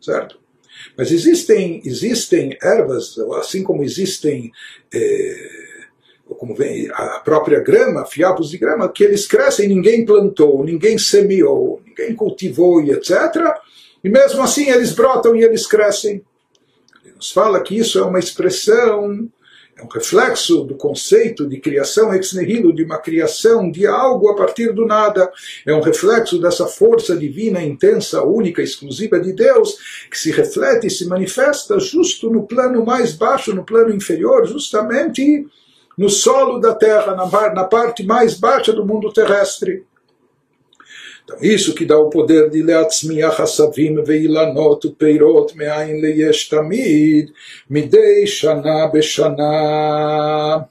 certo? 0.00 0.40
Mas 0.96 1.10
existem, 1.10 1.80
existem 1.84 2.56
ervas, 2.60 3.16
assim 3.36 3.62
como 3.62 3.82
existem. 3.82 4.50
Eh, 4.92 5.72
como 6.38 6.54
vem 6.54 6.88
a 6.92 7.20
própria 7.20 7.60
grama, 7.60 8.06
fiapos 8.06 8.50
de 8.50 8.56
grama, 8.56 8.88
que 8.88 9.04
eles 9.04 9.26
crescem, 9.26 9.68
ninguém 9.68 10.04
plantou, 10.04 10.64
ninguém 10.64 10.96
semeou, 10.96 11.82
ninguém 11.84 12.14
cultivou 12.14 12.82
e 12.82 12.90
etc. 12.90 13.12
E 14.02 14.08
mesmo 14.08 14.42
assim 14.42 14.70
eles 14.70 14.92
brotam 14.92 15.36
e 15.36 15.42
eles 15.42 15.66
crescem. 15.66 16.24
Ele 17.04 17.14
nos 17.14 17.30
fala 17.30 17.60
que 17.62 17.76
isso 17.76 17.98
é 17.98 18.02
uma 18.02 18.18
expressão, 18.18 19.28
é 19.76 19.82
um 19.82 19.88
reflexo 19.88 20.64
do 20.64 20.74
conceito 20.74 21.48
de 21.48 21.58
criação 21.58 22.12
ex 22.14 22.32
nihilo, 22.34 22.74
de 22.74 22.84
uma 22.84 22.98
criação 22.98 23.70
de 23.70 23.86
algo 23.86 24.28
a 24.28 24.34
partir 24.34 24.72
do 24.72 24.84
nada. 24.84 25.30
É 25.66 25.74
um 25.74 25.80
reflexo 25.80 26.40
dessa 26.40 26.66
força 26.66 27.16
divina, 27.16 27.62
intensa, 27.62 28.22
única, 28.22 28.62
exclusiva 28.62 29.18
de 29.18 29.32
Deus, 29.32 29.76
que 30.10 30.18
se 30.18 30.30
reflete 30.30 30.86
e 30.86 30.90
se 30.90 31.06
manifesta 31.06 31.78
justo 31.78 32.30
no 32.30 32.46
plano 32.46 32.84
mais 32.84 33.12
baixo, 33.12 33.54
no 33.54 33.64
plano 33.64 33.94
inferior, 33.94 34.46
justamente 34.46 35.46
no 35.96 36.08
solo 36.08 36.58
da 36.58 36.74
terra, 36.74 37.14
na 37.14 37.64
parte 37.64 38.02
mais 38.04 38.34
baixa 38.34 38.72
do 38.72 38.86
mundo 38.86 39.12
terrestre. 39.12 39.84
Então, 41.24 41.38
isso 41.40 41.74
que 41.74 41.84
dá 41.84 41.98
o 41.98 42.10
poder 42.10 42.50
de 42.50 42.62
Leatzmiach 42.62 43.40
Hasavim 43.40 44.02
Veilanot 44.02 44.90
Peirot 44.98 45.56
Me'ain 45.56 46.00
Leyesh 46.00 46.48
Tamid 46.48 47.32
Midei 47.68 48.26
Shana 48.26 48.88
Beshana. 48.88 50.68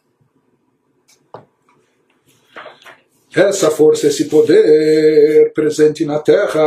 Essa 3.34 3.72
força, 3.72 4.08
esse 4.08 4.26
poder 4.26 5.54
presente 5.54 6.04
na 6.04 6.20
terra 6.20 6.60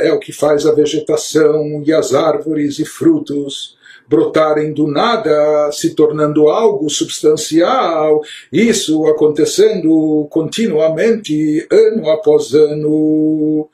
é 0.00 0.10
o 0.12 0.18
que 0.18 0.32
faz 0.32 0.64
a 0.64 0.72
vegetação 0.72 1.82
e 1.84 1.92
as 1.92 2.14
árvores 2.14 2.78
e 2.78 2.86
frutos 2.86 3.76
brotarem 4.08 4.72
do 4.72 4.86
nada, 4.86 5.70
se 5.72 5.94
tornando 5.94 6.48
algo 6.48 6.88
substancial, 6.88 8.22
isso 8.52 9.06
acontecendo 9.06 10.26
continuamente, 10.30 11.66
ano 11.70 12.08
após 12.10 12.54
ano. 12.54 13.68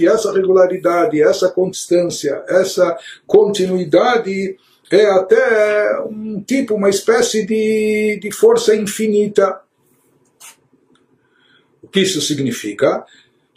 E 0.00 0.06
essa 0.06 0.32
regularidade, 0.32 1.22
essa 1.22 1.50
constância, 1.50 2.42
essa 2.48 2.96
continuidade 3.26 4.56
é 4.90 5.06
até 5.06 6.02
um 6.06 6.42
tipo, 6.42 6.74
uma 6.74 6.88
espécie 6.90 7.46
de, 7.46 8.18
de 8.20 8.32
força 8.32 8.74
infinita. 8.74 9.60
O 11.82 11.88
que 11.88 12.00
isso 12.00 12.20
significa? 12.20 13.04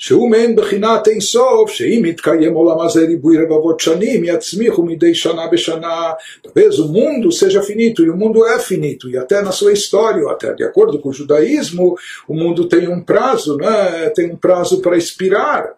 שהוא 0.02 0.30
מעין 0.30 0.56
בחינת 0.56 1.08
אין 1.08 1.20
סוף, 1.20 1.70
שאם 1.70 2.02
יתקיים 2.04 2.54
עולם 2.54 2.80
הזה 2.80 3.06
ריבוי 3.06 3.38
רבבות 3.38 3.80
שנים, 3.80 4.24
יצמיחו 4.24 4.82
מדי 4.82 5.14
שנה 5.14 5.46
בשנה. 5.46 6.12
Talvez 6.46 6.78
o 6.78 6.88
mundo 6.88 7.32
seja 7.32 7.62
finito, 7.62 8.04
e 8.04 8.10
o 8.10 8.16
mundo 8.16 8.46
é 8.46 8.58
finito, 8.60 9.10
e 9.10 9.18
até 9.18 9.42
na 9.42 9.50
sua 9.50 9.72
história, 9.72 10.30
até 10.30 10.54
de 10.54 10.64
acordo 10.64 11.00
com 11.00 11.08
o 11.08 11.12
judaísmo, 11.12 11.96
o 12.28 12.34
mundo 12.34 12.68
tem 12.68 12.88
um 12.88 13.00
prazo, 13.00 13.56
né? 13.56 14.08
tem 14.10 14.30
um 14.30 14.36
prazo 14.36 14.80
para 14.80 14.96
expirar. 14.96 15.74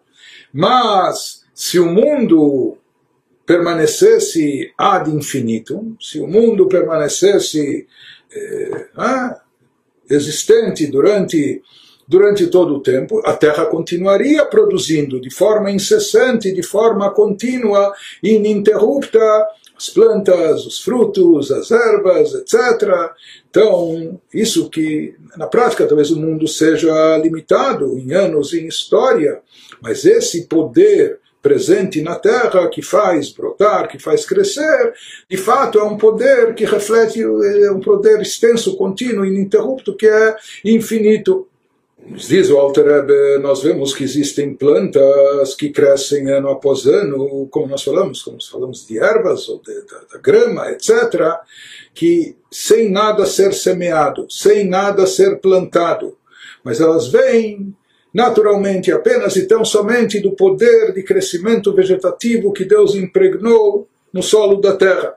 Mas, 0.53 1.41
se 1.53 1.79
o 1.79 1.87
mundo 1.87 2.77
permanecesse 3.43 4.71
ad 4.77 5.09
infinito, 5.09 5.95
se 5.99 6.19
o 6.19 6.27
mundo 6.27 6.67
permanecesse 6.67 7.87
eh, 8.33 9.35
existente 10.09 10.85
durante 10.87 11.61
durante 12.06 12.46
todo 12.46 12.74
o 12.74 12.80
tempo, 12.80 13.20
a 13.24 13.32
terra 13.32 13.66
continuaria 13.66 14.44
produzindo 14.44 15.20
de 15.20 15.30
forma 15.30 15.70
incessante, 15.70 16.52
de 16.52 16.62
forma 16.62 17.10
contínua, 17.10 17.92
ininterrupta, 18.22 19.18
as 19.76 19.90
plantas, 19.90 20.64
os 20.64 20.80
frutos, 20.80 21.50
as 21.50 21.70
ervas, 21.70 22.34
etc. 22.34 23.12
Então, 23.50 24.18
isso 24.32 24.70
que 24.70 25.14
na 25.36 25.46
prática 25.46 25.86
talvez 25.86 26.10
o 26.10 26.18
mundo 26.18 26.48
seja 26.48 27.16
limitado 27.18 27.98
em 27.98 28.12
anos, 28.12 28.54
em 28.54 28.66
história, 28.66 29.40
mas 29.82 30.04
esse 30.04 30.46
poder 30.46 31.20
presente 31.42 32.02
na 32.02 32.16
terra 32.16 32.68
que 32.68 32.82
faz 32.82 33.30
brotar, 33.30 33.88
que 33.88 34.00
faz 34.00 34.24
crescer, 34.24 34.92
de 35.30 35.36
fato 35.36 35.78
é 35.78 35.84
um 35.84 35.96
poder 35.96 36.54
que 36.54 36.64
reflete 36.64 37.22
é 37.22 37.70
um 37.70 37.78
poder 37.78 38.20
extenso, 38.20 38.76
contínuo, 38.76 39.24
ininterrupto, 39.24 39.94
que 39.94 40.08
é 40.08 40.36
infinito. 40.64 41.46
Diz 42.08 42.50
o 42.50 42.56
Alter 42.56 43.40
nós 43.40 43.62
vemos 43.62 43.92
que 43.92 44.04
existem 44.04 44.54
plantas 44.54 45.54
que 45.54 45.70
crescem 45.70 46.30
ano 46.30 46.48
após 46.48 46.86
ano, 46.86 47.48
como 47.50 47.66
nós 47.66 47.82
falamos, 47.82 48.22
como 48.22 48.36
nós 48.36 48.48
falamos 48.48 48.86
de 48.86 48.98
ervas 48.98 49.48
ou 49.48 49.60
de, 49.60 49.74
da, 49.82 49.98
da 50.12 50.18
grama, 50.18 50.70
etc., 50.70 51.34
que 51.92 52.36
sem 52.50 52.90
nada 52.90 53.26
ser 53.26 53.52
semeado, 53.52 54.26
sem 54.30 54.68
nada 54.68 55.06
ser 55.06 55.40
plantado, 55.40 56.16
mas 56.62 56.80
elas 56.80 57.08
vêm 57.08 57.74
naturalmente 58.14 58.90
apenas 58.92 59.36
e 59.36 59.46
tão 59.46 59.64
somente 59.64 60.20
do 60.20 60.32
poder 60.32 60.94
de 60.94 61.02
crescimento 61.02 61.74
vegetativo 61.74 62.52
que 62.52 62.64
Deus 62.64 62.94
impregnou 62.94 63.88
no 64.12 64.22
solo 64.22 64.60
da 64.60 64.76
terra. 64.76 65.16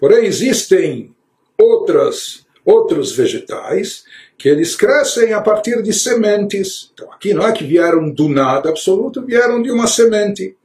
Porém, 0.00 0.24
existem 0.24 1.14
outras, 1.58 2.46
outros 2.64 3.12
vegetais 3.12 4.04
que 4.38 4.48
eles 4.48 4.76
crescem 4.76 5.32
a 5.32 5.40
partir 5.40 5.82
de 5.82 5.92
sementes. 5.92 6.90
Então, 6.92 7.10
aqui 7.12 7.32
não 7.32 7.46
é 7.46 7.52
que 7.52 7.64
vieram 7.64 8.10
do 8.10 8.28
nada 8.28 8.68
absoluto, 8.68 9.24
vieram 9.24 9.62
de 9.62 9.70
uma 9.70 9.86
semente. 9.86 10.56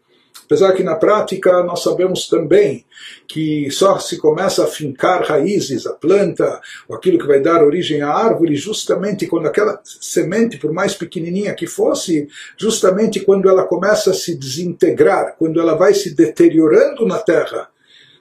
Apesar 0.45 0.73
que 0.73 0.83
na 0.83 0.95
prática 0.95 1.63
nós 1.63 1.81
sabemos 1.81 2.27
também 2.27 2.85
que 3.25 3.71
só 3.71 3.97
se 3.99 4.17
começa 4.17 4.65
a 4.65 4.67
fincar 4.67 5.23
raízes, 5.23 5.87
a 5.87 5.93
planta, 5.93 6.59
ou 6.89 6.95
aquilo 6.97 7.17
que 7.17 7.25
vai 7.25 7.39
dar 7.39 7.63
origem 7.63 8.01
à 8.01 8.09
árvore, 8.09 8.57
justamente 8.57 9.27
quando 9.27 9.47
aquela 9.47 9.79
semente, 9.85 10.57
por 10.57 10.73
mais 10.73 10.93
pequenininha 10.93 11.53
que 11.53 11.65
fosse, 11.65 12.27
justamente 12.57 13.21
quando 13.21 13.47
ela 13.47 13.63
começa 13.63 14.11
a 14.11 14.13
se 14.13 14.35
desintegrar, 14.35 15.37
quando 15.39 15.57
ela 15.57 15.75
vai 15.75 15.93
se 15.93 16.13
deteriorando 16.13 17.07
na 17.07 17.19
terra, 17.19 17.69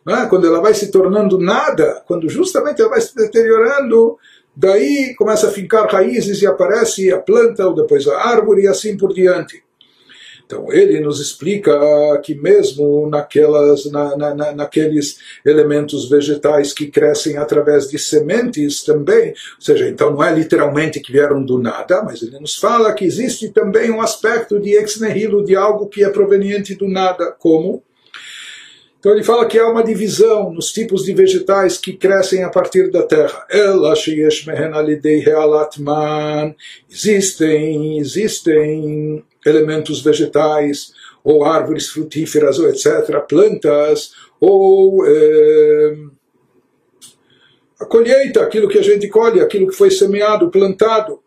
é? 0.07 0.27
quando 0.27 0.47
ela 0.47 0.61
vai 0.61 0.73
se 0.73 0.91
tornando 0.91 1.37
nada, 1.37 2.01
quando 2.07 2.29
justamente 2.29 2.81
ela 2.81 2.91
vai 2.91 3.01
se 3.01 3.15
deteriorando, 3.15 4.17
daí 4.55 5.15
começa 5.17 5.49
a 5.49 5.51
fincar 5.51 5.91
raízes 5.91 6.43
e 6.43 6.47
aparece 6.47 7.13
a 7.13 7.19
planta, 7.19 7.67
ou 7.67 7.75
depois 7.75 8.07
a 8.07 8.19
árvore 8.29 8.63
e 8.63 8.69
assim 8.69 8.97
por 8.97 9.13
diante. 9.13 9.63
Então 10.51 10.73
ele 10.73 10.99
nos 10.99 11.21
explica 11.21 11.73
que 12.25 12.35
mesmo 12.35 13.09
naquelas, 13.09 13.85
na, 13.87 14.17
na, 14.17 14.53
naqueles 14.53 15.19
elementos 15.47 16.11
vegetais 16.11 16.73
que 16.73 16.89
crescem 16.89 17.37
através 17.37 17.89
de 17.89 17.97
sementes 18.01 18.83
também, 18.83 19.29
ou 19.29 19.61
seja, 19.61 19.89
então 19.89 20.11
não 20.11 20.25
é 20.25 20.35
literalmente 20.35 20.99
que 20.99 21.13
vieram 21.13 21.45
do 21.45 21.57
nada, 21.57 22.03
mas 22.03 22.21
ele 22.21 22.41
nos 22.41 22.57
fala 22.57 22.93
que 22.93 23.05
existe 23.05 23.51
também 23.51 23.93
um 23.93 24.01
aspecto 24.01 24.59
de 24.59 24.71
ex 24.71 25.01
nihilo, 25.01 25.45
de 25.45 25.55
algo 25.55 25.87
que 25.87 26.03
é 26.03 26.11
proveniente 26.11 26.75
do 26.75 26.89
nada, 26.89 27.31
como 27.39 27.85
então 29.01 29.13
ele 29.13 29.25
fala 29.25 29.47
que 29.47 29.59
há 29.59 29.67
uma 29.67 29.83
divisão 29.83 30.53
nos 30.53 30.71
tipos 30.71 31.05
de 31.05 31.15
vegetais 31.15 31.79
que 31.79 31.95
crescem 31.95 32.45
a 32.45 32.51
partir 32.51 32.91
da 32.91 33.03
terra. 33.03 33.47
Existem, 36.91 37.99
existem 37.99 39.25
elementos 39.47 40.03
vegetais, 40.03 40.93
ou 41.25 41.47
árvores 41.47 41.89
frutíferas, 41.89 42.59
ou 42.59 42.69
etc., 42.69 43.19
plantas, 43.27 44.13
ou 44.39 45.07
eh, 45.07 45.95
a 47.81 47.87
colheita, 47.87 48.43
aquilo 48.43 48.69
que 48.69 48.79
a 48.79 48.83
gente 48.83 49.09
colhe, 49.09 49.41
aquilo 49.41 49.67
que 49.67 49.77
foi 49.77 49.91
semeado, 49.91 50.51
plantado 50.51 51.21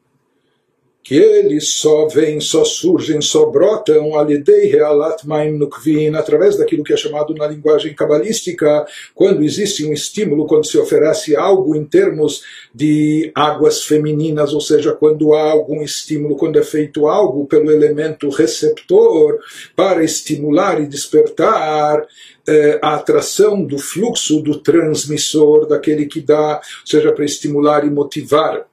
que 1.04 1.16
eles 1.16 1.74
só 1.74 2.08
vêm, 2.08 2.40
só 2.40 2.64
surgem, 2.64 3.20
só 3.20 3.46
brotam. 3.48 4.18
Alidei 4.18 4.68
realat 4.68 5.26
maim 5.26 5.52
nukvin, 5.52 6.16
através 6.16 6.58
daquilo 6.58 6.84
que 6.84 6.94
é 6.94 6.98
chamado 6.98 7.34
na 7.36 7.46
linguagem 7.46 7.94
cabalística, 7.94 8.86
quando 9.14 9.44
existe 9.44 9.86
um 9.86 9.92
estímulo, 9.92 10.48
quando 10.48 10.66
se 10.66 10.78
oferece 10.78 11.36
algo 11.36 11.76
em 11.76 11.84
termos 11.84 12.42
de 12.74 13.32
águas 13.36 13.84
femininas, 13.84 14.54
ou 14.54 14.62
seja, 14.62 14.94
quando 14.94 15.34
há 15.34 15.52
algum 15.52 15.82
estímulo, 15.82 16.38
quando 16.38 16.58
é 16.58 16.64
feito 16.64 17.06
algo 17.06 17.46
pelo 17.46 17.70
elemento 17.70 18.30
receptor 18.30 19.40
para 19.76 20.04
estimular 20.04 20.82
e 20.82 20.88
despertar 20.88 22.08
eh, 22.48 22.80
a 22.82 22.96
atração 22.96 23.64
do 23.64 23.78
fluxo 23.78 24.42
do 24.42 24.60
transmissor, 24.60 25.68
daquele 25.68 26.06
que 26.06 26.22
dá, 26.22 26.56
ou 26.56 26.88
seja, 26.88 27.12
para 27.12 27.26
estimular 27.26 27.86
e 27.86 27.90
motivar 27.90 28.66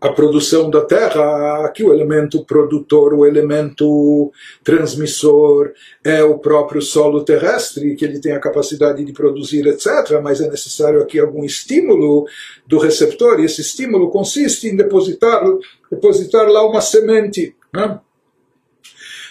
a 0.00 0.10
produção 0.10 0.70
da 0.70 0.84
Terra, 0.84 1.64
aqui 1.64 1.82
o 1.82 1.92
elemento 1.92 2.44
produtor, 2.44 3.12
o 3.14 3.26
elemento 3.26 4.30
transmissor 4.62 5.72
é 6.04 6.22
o 6.22 6.38
próprio 6.38 6.80
solo 6.80 7.24
terrestre, 7.24 7.96
que 7.96 8.04
ele 8.04 8.20
tem 8.20 8.32
a 8.32 8.40
capacidade 8.40 9.04
de 9.04 9.12
produzir, 9.12 9.66
etc. 9.66 10.20
Mas 10.22 10.40
é 10.40 10.48
necessário 10.48 11.02
aqui 11.02 11.18
algum 11.18 11.44
estímulo 11.44 12.26
do 12.66 12.78
receptor, 12.78 13.40
e 13.40 13.44
esse 13.44 13.60
estímulo 13.60 14.10
consiste 14.10 14.68
em 14.68 14.76
depositar, 14.76 15.42
depositar 15.90 16.48
lá 16.48 16.64
uma 16.64 16.80
semente. 16.80 17.56
Né? 17.72 18.00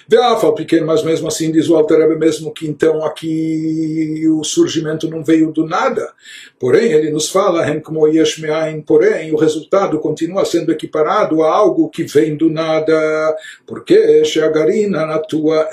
Veafal 0.10 0.56
pequeno, 0.56 0.88
mas 0.88 1.04
mesmo 1.04 1.28
assim 1.28 1.52
diz 1.52 1.68
o 1.68 1.76
Alter 1.76 2.18
mesmo 2.18 2.54
que 2.54 2.66
então 2.66 3.04
aqui 3.04 4.24
o 4.30 4.42
surgimento 4.42 5.10
não 5.10 5.22
veio 5.22 5.52
do 5.52 5.66
nada. 5.66 6.14
Porém, 6.58 6.94
ele 6.94 7.12
nos 7.12 7.30
fala, 7.30 7.66
porém, 8.82 9.34
o 9.34 9.38
resultado 9.38 10.00
continua 10.00 10.46
sendo 10.46 10.72
equiparado 10.72 11.44
a 11.44 11.54
algo 11.54 11.90
que 11.90 12.04
vem 12.04 12.38
do 12.38 12.50
nada. 12.50 13.36
Porque 13.66 14.24
Sheagarina 14.24 15.06
na 15.06 15.20
tua 15.20 15.68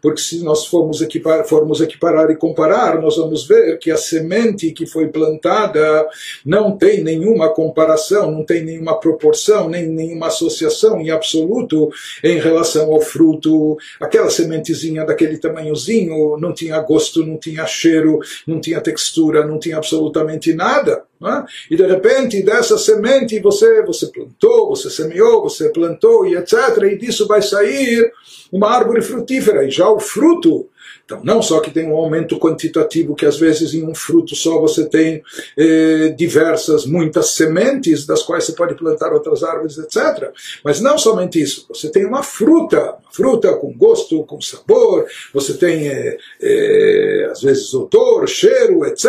Porque 0.00 0.20
se 0.20 0.44
nós 0.44 0.66
formos 0.66 1.02
equipar, 1.02 1.44
formos 1.44 1.80
equiparar 1.80 2.30
e 2.30 2.36
comparar, 2.36 3.00
nós 3.00 3.16
vamos 3.16 3.46
ver 3.46 3.78
que 3.78 3.90
a 3.90 3.96
semente 3.96 4.70
que 4.70 4.86
foi 4.86 5.08
plantada 5.08 6.06
não 6.46 6.76
tem 6.78 7.02
nenhuma 7.02 7.48
comparação, 7.48 8.30
não 8.30 8.44
tem 8.44 8.64
nenhuma 8.64 8.98
proporção, 9.00 9.68
nem 9.68 9.88
nenhuma 9.88 10.28
associação 10.28 11.00
em 11.00 11.10
absoluto 11.10 11.90
em 12.22 12.38
relação 12.38 12.92
ao 12.92 13.00
fruto. 13.00 13.76
Aquela 14.00 14.30
sementezinha 14.30 15.04
daquele 15.04 15.38
tamanhozinho 15.38 16.36
não 16.38 16.52
tinha 16.52 16.78
gosto, 16.80 17.24
não 17.24 17.36
tinha 17.36 17.66
cheiro, 17.66 18.18
não 18.46 18.60
tinha 18.60 18.80
textura, 18.80 19.46
não 19.46 19.58
tinha 19.58 19.76
absolutamente 19.76 20.52
nada. 20.52 21.04
É? 21.24 21.44
E 21.70 21.76
de 21.76 21.86
repente 21.86 22.42
dessa 22.42 22.78
semente 22.78 23.38
você, 23.40 23.82
você 23.82 24.06
plantou, 24.06 24.70
você 24.70 24.90
semeou, 24.90 25.42
você 25.42 25.68
plantou 25.70 26.26
e 26.26 26.36
etc. 26.36 26.58
E 26.90 26.96
disso 26.96 27.26
vai 27.26 27.42
sair 27.42 28.12
uma 28.50 28.70
árvore 28.70 29.02
frutífera. 29.02 29.64
E 29.64 29.70
já 29.70 29.88
o 29.88 30.00
fruto 30.00 30.68
então, 31.04 31.20
não 31.24 31.42
só 31.42 31.60
que 31.60 31.70
tem 31.70 31.86
um 31.86 31.96
aumento 31.96 32.38
quantitativo, 32.38 33.14
que 33.14 33.26
às 33.26 33.36
vezes 33.38 33.74
em 33.74 33.84
um 33.84 33.94
fruto 33.94 34.34
só 34.34 34.60
você 34.60 34.86
tem 34.86 35.22
eh, 35.56 36.14
diversas, 36.16 36.86
muitas 36.86 37.34
sementes, 37.34 38.06
das 38.06 38.22
quais 38.22 38.44
você 38.44 38.52
pode 38.52 38.74
plantar 38.74 39.12
outras 39.12 39.42
árvores, 39.42 39.76
etc. 39.78 40.30
Mas 40.64 40.80
não 40.80 40.96
somente 40.96 41.40
isso, 41.40 41.66
você 41.68 41.90
tem 41.90 42.06
uma 42.06 42.22
fruta, 42.22 42.78
uma 42.78 43.12
fruta 43.12 43.52
com 43.54 43.72
gosto, 43.72 44.24
com 44.24 44.40
sabor, 44.40 45.06
você 45.34 45.54
tem, 45.54 45.88
eh, 45.88 46.16
eh, 46.40 47.28
às 47.30 47.42
vezes, 47.42 47.74
odor, 47.74 48.26
cheiro, 48.26 48.86
etc. 48.86 49.04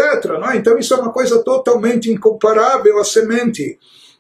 É? 0.52 0.58
Então, 0.58 0.78
isso 0.78 0.94
é 0.94 0.98
uma 0.98 1.12
coisa 1.12 1.40
totalmente 1.44 2.03
incomparável 2.12 3.00
à 3.00 3.04
semente. 3.04 3.78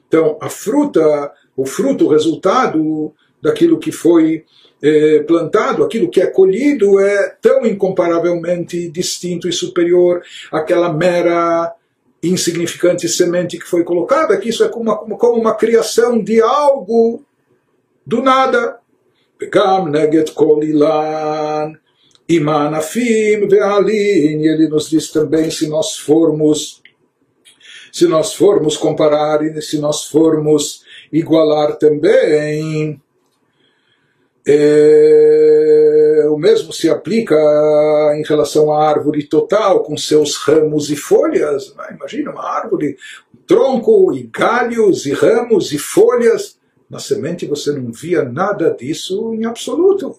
Então, 0.07 0.37
a 0.41 0.49
fruta, 0.49 1.31
o 1.55 1.65
fruto, 1.65 2.05
o 2.05 2.09
resultado 2.09 3.13
daquilo 3.41 3.79
que 3.79 3.91
foi 3.91 4.45
é, 4.81 5.19
plantado, 5.23 5.83
aquilo 5.83 6.09
que 6.09 6.21
é 6.21 6.27
colhido 6.27 6.99
é 6.99 7.29
tão 7.41 7.65
incomparavelmente 7.65 8.89
distinto 8.89 9.47
e 9.47 9.53
superior 9.53 10.21
àquela 10.51 10.91
mera 10.91 11.73
insignificante 12.21 13.07
semente 13.07 13.57
que 13.57 13.65
foi 13.65 13.83
colocada, 13.83 14.37
que 14.37 14.49
isso 14.49 14.63
é 14.63 14.69
como 14.69 14.91
uma, 14.91 15.17
como 15.17 15.39
uma 15.39 15.55
criação 15.55 16.21
de 16.21 16.41
algo 16.41 17.23
do 18.05 18.21
nada. 18.21 18.77
Pegam 19.39 19.87
neget 19.87 20.31
kolilan 20.33 21.73
imanafim 22.27 23.47
ve'alin. 23.47 24.41
E 24.41 24.47
ele 24.47 24.67
nos 24.67 24.89
diz 24.89 25.11
também 25.11 25.49
se 25.49 25.67
nós 25.67 25.97
formos 25.97 26.82
se 27.93 28.07
nós 28.07 28.33
formos 28.33 28.75
comparar 28.75 29.43
e 29.43 29.61
se 29.61 29.77
nós 29.77 30.05
formos 30.05 30.83
igualar 31.11 31.77
também 31.77 32.99
é, 34.45 36.25
o 36.27 36.35
mesmo 36.35 36.73
se 36.73 36.89
aplica 36.89 37.35
em 38.17 38.23
relação 38.23 38.71
à 38.73 38.89
árvore 38.89 39.23
total, 39.27 39.83
com 39.83 39.95
seus 39.95 40.35
ramos 40.37 40.89
e 40.89 40.95
folhas. 40.95 41.73
Né? 41.75 41.95
Imagina 41.95 42.31
uma 42.31 42.43
árvore, 42.43 42.97
tronco 43.45 44.11
e 44.11 44.23
galhos 44.23 45.05
e 45.05 45.13
ramos 45.13 45.71
e 45.71 45.77
folhas. 45.77 46.57
Na 46.89 46.97
semente 46.97 47.45
você 47.45 47.71
não 47.71 47.91
via 47.91 48.23
nada 48.23 48.71
disso 48.71 49.35
em 49.35 49.45
absoluto. 49.45 50.17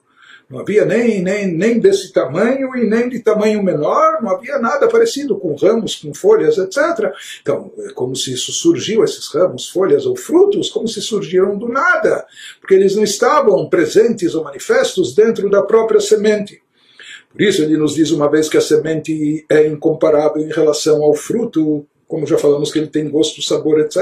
Não 0.55 0.61
havia 0.61 0.85
nem, 0.85 1.21
nem, 1.21 1.49
nem 1.49 1.81
desse 1.81 2.13
tamanho 2.13 2.77
e 2.77 2.89
nem 2.89 3.09
de 3.09 3.19
tamanho 3.19 3.61
menor, 3.61 4.23
não 4.23 4.31
havia 4.31 4.57
nada 4.57 4.87
parecido 4.87 5.37
com 5.37 5.57
ramos, 5.57 5.97
com 5.97 6.15
folhas, 6.15 6.57
etc. 6.59 7.13
Então, 7.43 7.73
é 7.77 7.93
como 7.93 8.15
se 8.15 8.33
isso 8.33 8.53
surgiu, 8.53 9.03
esses 9.03 9.27
ramos, 9.35 9.69
folhas 9.69 10.07
ou 10.07 10.15
frutos, 10.15 10.71
como 10.71 10.87
se 10.87 11.03
surgiram 11.03 11.59
do 11.59 11.67
nada, 11.67 12.25
porque 12.61 12.75
eles 12.75 12.95
não 12.95 13.03
estavam 13.03 13.69
presentes 13.69 14.37
ou 14.37 14.45
manifestos 14.45 15.13
dentro 15.13 15.51
da 15.51 15.61
própria 15.61 15.99
semente. 15.99 16.63
Por 17.33 17.43
isso 17.43 17.61
ele 17.61 17.77
nos 17.77 17.97
diz 17.97 18.13
uma 18.13 18.31
vez 18.31 18.49
que 18.49 18.57
a 18.57 18.61
semente 18.61 19.45
é 19.51 19.67
incomparável 19.67 20.41
em 20.41 20.53
relação 20.53 21.03
ao 21.03 21.15
fruto, 21.15 21.85
como 22.07 22.29
já 22.29 22.39
falamos 22.39 22.73
que 22.73 22.79
ele 22.79 22.87
tem 22.87 23.11
gosto, 23.11 23.43
sabor, 23.43 23.81
etc. 23.81 23.97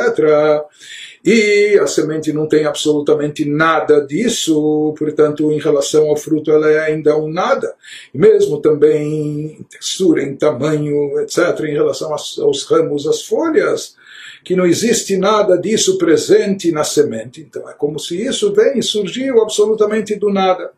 E 1.25 1.79
a 1.79 1.87
semente 1.87 2.33
não 2.33 2.49
tem 2.49 2.65
absolutamente 2.65 3.45
nada 3.45 4.01
disso, 4.01 4.93
portanto, 4.99 5.53
em 5.53 5.61
relação 5.61 6.09
ao 6.09 6.17
fruto, 6.17 6.51
ela 6.51 6.69
é 6.69 6.81
ainda 6.81 7.17
um 7.17 7.31
nada. 7.31 7.75
Mesmo 8.13 8.61
também 8.61 9.57
em 9.61 9.63
textura, 9.71 10.25
em 10.25 10.35
tamanho, 10.35 11.21
etc., 11.21 11.61
em 11.61 11.75
relação 11.75 12.13
aos 12.13 12.65
ramos, 12.65 13.07
às 13.07 13.23
folhas, 13.23 13.95
que 14.43 14.57
não 14.57 14.67
existe 14.67 15.17
nada 15.17 15.57
disso 15.57 15.97
presente 15.97 16.73
na 16.73 16.83
semente. 16.83 17.41
Então 17.41 17.71
é 17.71 17.73
como 17.73 18.01
se 18.01 18.21
isso 18.21 18.53
vem 18.53 18.81
e 18.81 18.83
surgiu 18.83 19.41
absolutamente 19.41 20.17
do 20.17 20.29
nada. 20.29 20.73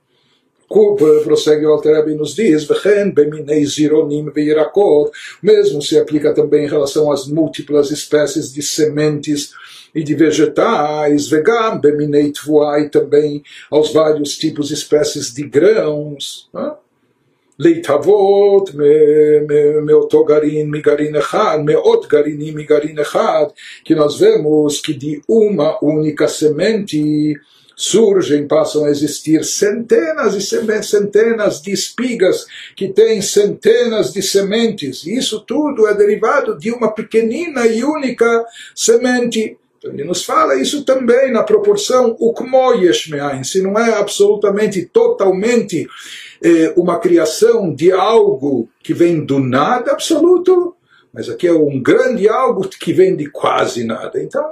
Prossegue 1.22 1.64
o 1.64 1.70
Alter 1.70 2.06
e 2.08 2.14
nos 2.14 2.34
diz, 2.34 2.66
mesmo 5.42 5.80
se 5.80 5.98
aplica 5.98 6.34
também 6.34 6.64
em 6.64 6.68
relação 6.68 7.12
às 7.12 7.28
múltiplas 7.28 7.90
espécies 7.90 8.52
de 8.52 8.60
sementes 8.60 9.52
e 9.93 10.03
de 10.03 10.15
vegetais, 10.15 11.27
vegam, 11.27 11.79
beminei 11.79 12.31
tvuai, 12.31 12.89
também 12.89 13.43
aos 13.69 13.91
vários 13.91 14.37
tipos 14.37 14.71
e 14.71 14.73
espécies 14.73 15.33
de 15.33 15.43
grãos. 15.43 16.49
להתהוות 17.61 18.69
מאותו 19.85 20.23
גרעין, 20.23 20.71
מגרעין 20.71 21.15
אחד, 21.15 21.57
מאות 21.65 22.07
גרעינים 22.07 22.55
מגרעין 22.55 22.99
אחד, 22.99 23.45
que 23.83 23.93
nós 23.95 24.17
vemos 24.17 24.79
que 24.79 24.93
de 24.93 25.21
uma 25.27 25.77
única 25.83 26.27
semente 26.27 27.35
surgem, 27.79 28.45
passam 28.45 28.83
a 28.83 28.89
existir 28.89 29.45
centenas 29.45 30.35
e 30.35 30.41
centenas 30.83 31.61
de 31.61 31.71
espigas 31.71 32.45
que 32.75 32.89
têm 32.89 33.21
centenas 33.21 34.11
de 34.11 34.21
sementes. 34.21 35.05
E 35.05 35.17
isso 35.17 35.39
tudo 35.39 35.87
é 35.87 35.93
derivado 35.93 36.57
de 36.57 36.71
uma 36.71 36.91
pequenina 36.91 37.65
e 37.65 37.81
única 37.81 38.45
semente. 38.75 39.57
Então 39.84 39.92
ele 39.92 40.04
nos 40.04 40.24
fala 40.24 40.56
isso 40.56 40.82
também 40.82 41.30
na 41.30 41.42
proporção 41.42 42.16
ukmo 42.18 42.72
yeshmeain, 42.72 43.44
se 43.44 43.60
não 43.60 43.78
é 43.78 43.92
absolutamente, 43.98 44.86
totalmente 44.86 45.86
eh, 46.42 46.72
uma 46.74 46.98
criação 46.98 47.72
de 47.72 47.92
algo 47.92 48.66
que 48.82 48.94
vem 48.94 49.22
do 49.22 49.38
nada 49.38 49.92
absoluto, 49.92 50.74
mas 51.12 51.28
aqui 51.28 51.46
é 51.46 51.52
um 51.52 51.82
grande 51.82 52.26
algo 52.26 52.66
que 52.66 52.94
vem 52.94 53.14
de 53.14 53.28
quase 53.28 53.84
nada. 53.84 54.22
Então 54.22 54.42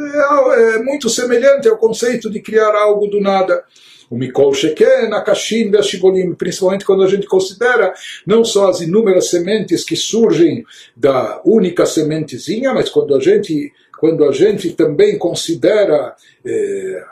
é, 0.00 0.76
é 0.76 0.82
muito 0.82 1.10
semelhante 1.10 1.68
ao 1.68 1.76
conceito 1.76 2.30
de 2.30 2.40
criar 2.40 2.74
algo 2.74 3.08
do 3.08 3.20
nada 3.20 3.62
o 4.10 4.16
Mikol 4.16 4.54
Sheken, 4.54 5.12
a 5.12 5.24
e 5.52 6.34
principalmente 6.34 6.84
quando 6.84 7.02
a 7.02 7.08
gente 7.08 7.26
considera 7.26 7.92
não 8.26 8.44
só 8.44 8.70
as 8.70 8.80
inúmeras 8.80 9.28
sementes 9.28 9.84
que 9.84 9.96
surgem 9.96 10.64
da 10.96 11.40
única 11.44 11.84
sementezinha, 11.84 12.72
mas 12.72 12.88
quando 12.88 13.14
a 13.14 13.20
gente 13.20 13.72
quando 13.98 14.24
a 14.24 14.32
gente 14.32 14.72
também 14.74 15.18
considera 15.18 16.14
eh, 16.44 17.04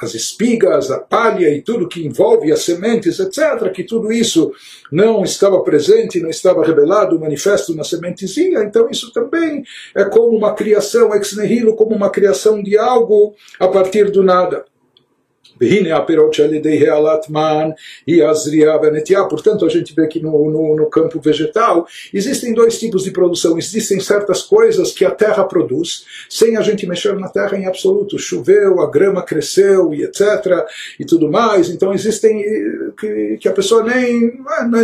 as 0.00 0.14
espigas, 0.14 0.90
a 0.90 0.98
palha 0.98 1.48
e 1.48 1.62
tudo 1.62 1.88
que 1.88 2.04
envolve 2.04 2.52
as 2.52 2.64
sementes, 2.64 3.18
etc., 3.18 3.70
que 3.72 3.84
tudo 3.84 4.12
isso 4.12 4.52
não 4.90 5.22
estava 5.24 5.60
presente, 5.62 6.20
não 6.20 6.30
estava 6.30 6.64
revelado, 6.64 7.18
manifesto 7.18 7.74
na 7.74 7.84
sementezinha, 7.84 8.62
então 8.62 8.88
isso 8.90 9.12
também 9.12 9.64
é 9.94 10.04
como 10.04 10.36
uma 10.36 10.54
criação 10.54 11.14
ex 11.14 11.36
nihilo, 11.36 11.74
como 11.74 11.94
uma 11.94 12.10
criação 12.10 12.62
de 12.62 12.76
algo 12.76 13.34
a 13.58 13.68
partir 13.68 14.10
do 14.10 14.22
nada. 14.22 14.64
Portanto, 19.28 19.64
a 19.64 19.68
gente 19.68 19.94
vê 19.94 20.04
aqui 20.04 20.20
no, 20.20 20.50
no, 20.50 20.76
no, 20.76 20.86
campo 20.90 21.20
vegetal, 21.20 21.86
existem 22.12 22.52
dois 22.52 22.78
tipos 22.78 23.04
de 23.04 23.10
produção. 23.10 23.58
Existem 23.58 24.00
certas 24.00 24.42
coisas 24.42 24.92
que 24.92 25.04
a 25.04 25.10
terra 25.10 25.44
produz, 25.44 26.04
sem 26.28 26.56
a 26.56 26.62
gente 26.62 26.86
mexer 26.86 27.16
na 27.18 27.28
terra 27.28 27.56
em 27.56 27.66
absoluto. 27.66 28.18
Choveu, 28.18 28.80
a 28.80 28.90
grama 28.90 29.22
cresceu 29.22 29.94
e 29.94 30.02
etc. 30.02 30.66
e 30.98 31.04
tudo 31.04 31.30
mais. 31.30 31.68
Então, 31.68 31.92
existem 31.92 32.42
que, 32.98 33.38
que 33.40 33.48
a 33.48 33.52
pessoa 33.52 33.82
nem, 33.82 34.32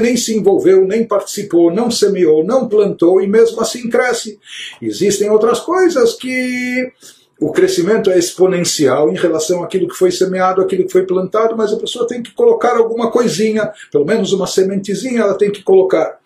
nem 0.01 0.17
se 0.17 0.37
envolveu, 0.37 0.85
nem 0.85 1.05
participou, 1.05 1.73
não 1.73 1.91
semeou, 1.91 2.45
não 2.45 2.69
plantou 2.69 3.21
e 3.21 3.27
mesmo 3.27 3.61
assim 3.61 3.89
cresce. 3.89 4.39
Existem 4.81 5.31
outras 5.31 5.61
coisas 5.61 6.15
que 6.15 6.93
o 7.41 7.53
crescimento 7.53 8.11
é 8.11 8.19
exponencial 8.19 9.11
em 9.11 9.17
relação 9.17 9.63
àquilo 9.63 9.89
que 9.89 9.95
foi 9.95 10.11
semeado, 10.11 10.61
àquilo 10.61 10.85
que 10.85 10.93
foi 10.93 11.07
plantado, 11.07 11.57
mas 11.57 11.73
a 11.73 11.77
pessoa 11.77 12.07
tem 12.07 12.21
que 12.23 12.33
colocar 12.33 12.77
alguma 12.77 13.11
coisinha, 13.11 13.73
pelo 13.93 14.05
menos 14.05 14.33
uma 14.33 14.47
sementezinha 14.47 15.21
ela 15.21 15.39
tem 15.39 15.51
que 15.51 15.63
colocar. 15.63 16.19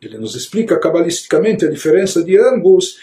Ele 0.00 0.16
nos 0.16 0.36
explica 0.36 0.78
cabalisticamente 0.78 1.64
a 1.64 1.70
diferença 1.70 2.22
de 2.22 2.38
ambos. 2.38 2.98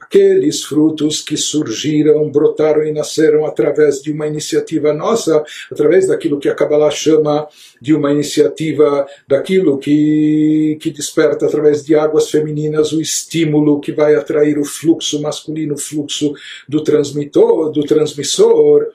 Aqueles 0.00 0.64
frutos 0.64 1.20
que 1.20 1.36
surgiram, 1.36 2.30
brotaram 2.30 2.82
e 2.84 2.92
nasceram 2.92 3.44
através 3.44 4.00
de 4.00 4.10
uma 4.10 4.26
iniciativa 4.26 4.94
nossa, 4.94 5.44
através 5.70 6.06
daquilo 6.06 6.38
que 6.38 6.48
a 6.48 6.54
Kabbalah 6.54 6.90
chama 6.90 7.46
de 7.80 7.92
uma 7.94 8.10
iniciativa, 8.10 9.06
daquilo 9.28 9.78
que, 9.78 10.78
que 10.80 10.90
desperta 10.90 11.44
através 11.44 11.84
de 11.84 11.94
águas 11.94 12.30
femininas 12.30 12.92
o 12.92 13.00
estímulo 13.00 13.80
que 13.80 13.92
vai 13.92 14.14
atrair 14.14 14.58
o 14.58 14.64
fluxo 14.64 15.20
masculino, 15.20 15.74
o 15.74 15.78
fluxo 15.78 16.32
do 16.66 16.82
transmitor, 16.82 17.70
do 17.70 17.82
transmissor 17.82 18.86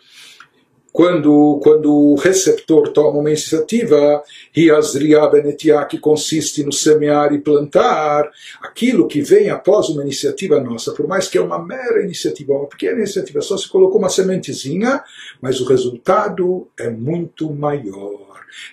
quando, 0.91 1.59
quando 1.63 1.93
o 1.93 2.15
receptor 2.15 2.89
toma 2.89 3.19
uma 3.19 3.29
iniciativa, 3.29 4.21
Riazriya 4.51 5.27
Benetia, 5.27 5.85
que 5.85 5.97
consiste 5.97 6.63
no 6.63 6.71
semear 6.71 7.33
e 7.33 7.39
plantar, 7.39 8.29
aquilo 8.61 9.07
que 9.07 9.21
vem 9.21 9.49
após 9.49 9.89
uma 9.89 10.01
iniciativa 10.01 10.59
nossa, 10.59 10.93
por 10.93 11.07
mais 11.07 11.27
que 11.27 11.37
é 11.37 11.41
uma 11.41 11.63
mera 11.63 12.03
iniciativa, 12.03 12.53
uma 12.53 12.67
pequena 12.67 12.99
iniciativa, 12.99 13.41
só 13.41 13.57
se 13.57 13.69
colocou 13.69 13.99
uma 13.99 14.09
sementezinha, 14.09 15.03
mas 15.41 15.61
o 15.61 15.65
resultado 15.65 16.67
é 16.77 16.89
muito 16.89 17.51
maior 17.51 18.20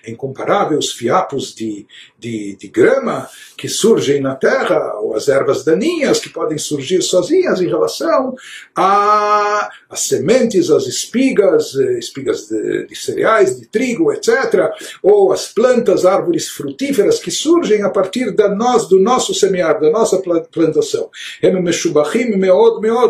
é 0.03 0.11
incomparável 0.11 0.77
os 0.77 0.91
fiapos 0.91 1.53
de, 1.53 1.85
de, 2.17 2.55
de 2.55 2.67
grama 2.67 3.27
que 3.57 3.67
surgem 3.67 4.21
na 4.21 4.35
terra, 4.35 4.99
ou 4.99 5.15
as 5.15 5.27
ervas 5.27 5.63
daninhas 5.63 6.19
que 6.19 6.29
podem 6.29 6.57
surgir 6.57 7.01
sozinhas 7.01 7.61
em 7.61 7.67
relação 7.67 8.35
às 8.75 9.99
sementes, 10.01 10.69
às 10.69 10.85
espigas, 10.85 11.75
eh, 11.75 11.99
espigas 11.99 12.47
de, 12.47 12.87
de 12.87 12.95
cereais, 12.95 13.59
de 13.59 13.67
trigo, 13.67 14.11
etc., 14.11 14.71
ou 15.03 15.31
as 15.31 15.47
plantas, 15.47 16.05
árvores 16.05 16.47
frutíferas 16.47 17.19
que 17.19 17.31
surgem 17.31 17.83
a 17.83 17.89
partir 17.89 18.31
da 18.31 18.49
nós, 18.49 18.87
do 18.87 18.99
nosso 18.99 19.33
semear, 19.33 19.79
da 19.79 19.89
nossa 19.89 20.21
plantação. 20.51 21.09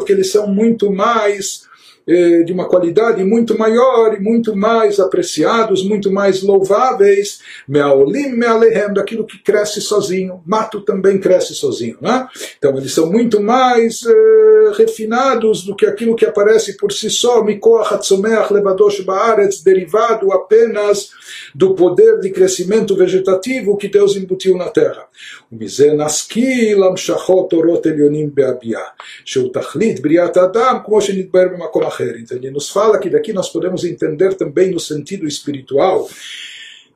que 0.06 0.12
eles 0.12 0.32
são 0.32 0.48
muito 0.48 0.92
mais 0.92 1.69
eh, 2.10 2.42
de 2.42 2.52
uma 2.52 2.68
qualidade 2.68 3.24
muito 3.24 3.56
maior 3.56 4.16
e 4.16 4.20
muito 4.20 4.56
mais 4.56 5.00
apreciados, 5.00 5.88
muito 5.88 6.12
mais 6.12 6.42
louváveis, 6.42 7.40
me'aolim 7.68 8.30
me'alehem, 8.30 8.92
daquilo 8.92 9.28
que 9.28 9.38
cresce 9.38 9.80
sozinho. 9.80 10.42
Mato 10.44 10.82
também 10.82 11.20
cresce 11.20 11.54
sozinho. 11.54 11.98
Né? 12.02 12.28
Então 12.58 12.76
eles 12.76 12.92
são 12.94 13.12
muito 13.12 13.40
mais 13.40 14.02
eh, 14.08 14.59
refinados 14.77 15.65
do 15.65 15.75
que 15.75 15.87
aquilo 15.87 16.17
que 16.17 16.27
aparece 16.27 16.77
por 16.77 16.93
si 16.93 17.11
só, 17.11 17.43
mikoach 17.43 17.93
hatzomeach 17.93 18.53
levadosh 18.53 19.01
baaretz, 19.03 19.63
derivado 19.63 20.33
apenas 20.33 21.11
do 21.55 21.75
poder 21.75 22.21
de 22.21 22.31
crescimento 22.31 22.97
vegetativo 22.97 23.77
que 23.77 23.89
Deus 23.89 24.17
embutiu 24.17 24.57
na 24.57 24.69
terra. 24.69 25.05
ומזה 25.53 25.93
נשכיל 25.93 26.83
המשכות 26.83 27.53
אורות 27.53 27.87
עליונים 27.87 28.31
בהביעה, 28.35 28.83
שהוא 29.25 29.53
תכלית 29.53 30.03
בריאת 30.03 30.37
האדם, 30.37 30.77
כמו 30.85 31.01
שנתבהר 31.01 31.49
במקום 31.53 31.83
אחר. 31.83 32.13
Então 32.23 32.37
ele 32.37 32.51
nos 32.51 32.69
fala 32.69 32.99
que 32.99 33.11
daqui 33.11 33.33
nós 33.33 33.49
podemos 33.49 33.85
entender 33.85 34.35
também 34.35 34.71
no 34.71 34.81
sentido 34.81 35.27
espiritual 35.27 36.09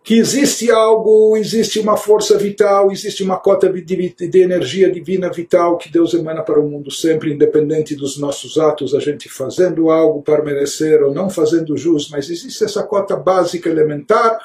que 0.04 0.16
existe 0.16 0.70
algo, 0.70 1.38
existe 1.38 1.80
uma 1.80 1.96
força 1.96 2.38
vital, 2.38 2.92
existe 2.92 3.24
uma 3.24 3.38
cota 3.38 3.72
de, 3.72 3.82
de, 3.82 4.42
energia 4.42 4.92
divina 4.92 5.32
vital 5.32 5.78
que 5.78 5.90
Deus 5.90 6.14
emana 6.14 6.42
para 6.44 6.60
o 6.60 6.70
mundo 6.70 6.92
sempre, 6.92 7.34
independente 7.34 7.96
dos 7.96 8.18
nossos 8.18 8.58
atos, 8.58 8.94
a 8.94 9.00
gente 9.00 9.30
fazendo 9.30 9.90
algo 9.90 10.22
para 10.22 10.44
merecer 10.44 11.02
ou 11.02 11.14
não 11.14 11.30
fazendo 11.30 11.78
jus, 11.78 12.10
mas 12.10 12.30
existe 12.30 12.66
essa 12.66 12.84
cota 12.84 13.16
básica 13.16 13.70
elementar 13.70 14.38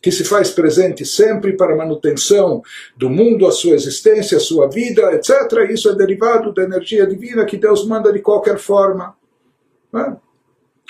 que 0.00 0.10
se 0.10 0.24
faz 0.24 0.50
presente 0.50 1.04
sempre 1.04 1.52
para 1.52 1.74
a 1.74 1.76
manutenção 1.76 2.62
do 2.96 3.10
mundo, 3.10 3.46
a 3.46 3.52
sua 3.52 3.74
existência, 3.74 4.38
a 4.38 4.40
sua 4.40 4.66
vida, 4.66 5.12
etc. 5.12 5.70
Isso 5.70 5.90
é 5.90 5.94
derivado 5.94 6.52
da 6.54 6.64
energia 6.64 7.06
divina 7.06 7.44
que 7.44 7.58
Deus 7.58 7.86
manda 7.86 8.10
de 8.10 8.18
qualquer 8.18 8.58
forma. 8.58 9.14
Né? 9.92 10.16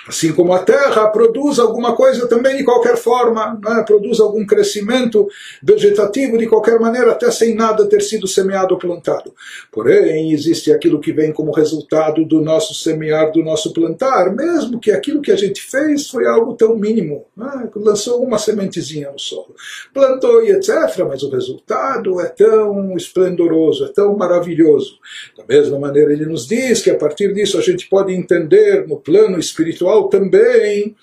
Assim 0.07 0.33
como 0.33 0.53
a 0.53 0.59
terra 0.59 1.07
produz 1.09 1.61
alguma 1.61 1.95
coisa 1.95 2.27
também 2.27 2.57
de 2.57 2.65
qualquer 2.65 2.97
forma, 2.97 3.59
né? 3.63 3.85
produz 3.87 4.19
algum 4.19 4.45
crescimento 4.45 5.29
vegetativo 5.63 6.37
de 6.37 6.49
qualquer 6.49 6.81
maneira, 6.81 7.13
até 7.13 7.31
sem 7.31 7.55
nada 7.55 7.87
ter 7.87 8.03
sido 8.03 8.27
semeado 8.27 8.75
ou 8.75 8.81
plantado. 8.81 9.33
Porém, 9.71 10.33
existe 10.33 10.73
aquilo 10.73 11.01
que 11.01 11.13
vem 11.13 11.33
como 11.33 11.53
resultado 11.53 12.25
do 12.25 12.41
nosso 12.41 12.75
semear, 12.75 13.31
do 13.31 13.45
nosso 13.45 13.73
plantar, 13.73 14.35
mesmo 14.35 14.81
que 14.81 14.91
aquilo 14.91 15.23
que 15.23 15.31
a 15.31 15.37
gente 15.37 15.63
fez 15.63 16.09
foi 16.09 16.27
algo 16.27 16.55
tão 16.55 16.75
mínimo. 16.77 17.25
Né? 17.37 17.71
Lançou 17.77 18.25
uma 18.25 18.39
sementezinha 18.39 19.11
no 19.13 19.19
solo, 19.21 19.55
plantou 19.95 20.43
e 20.45 20.51
etc., 20.51 21.05
mas 21.07 21.23
o 21.23 21.31
resultado 21.31 22.21
é 22.21 22.27
tão 22.27 22.97
esplendoroso, 22.97 23.85
é 23.85 23.89
tão 23.89 24.17
maravilhoso. 24.17 24.99
Da 25.37 25.45
mesma 25.47 25.79
maneira, 25.79 26.13
ele 26.13 26.27
nos 26.27 26.47
diz 26.47 26.83
que 26.83 26.91
a 26.91 26.97
partir 26.97 27.33
disso 27.33 27.57
a 27.57 27.61
gente 27.61 27.89
pode 27.89 28.13
entender 28.13 28.87
no 28.89 28.97
plano 28.97 29.39
espiritual 29.39 29.92
espiritual 29.93 30.09
também. 30.09 30.97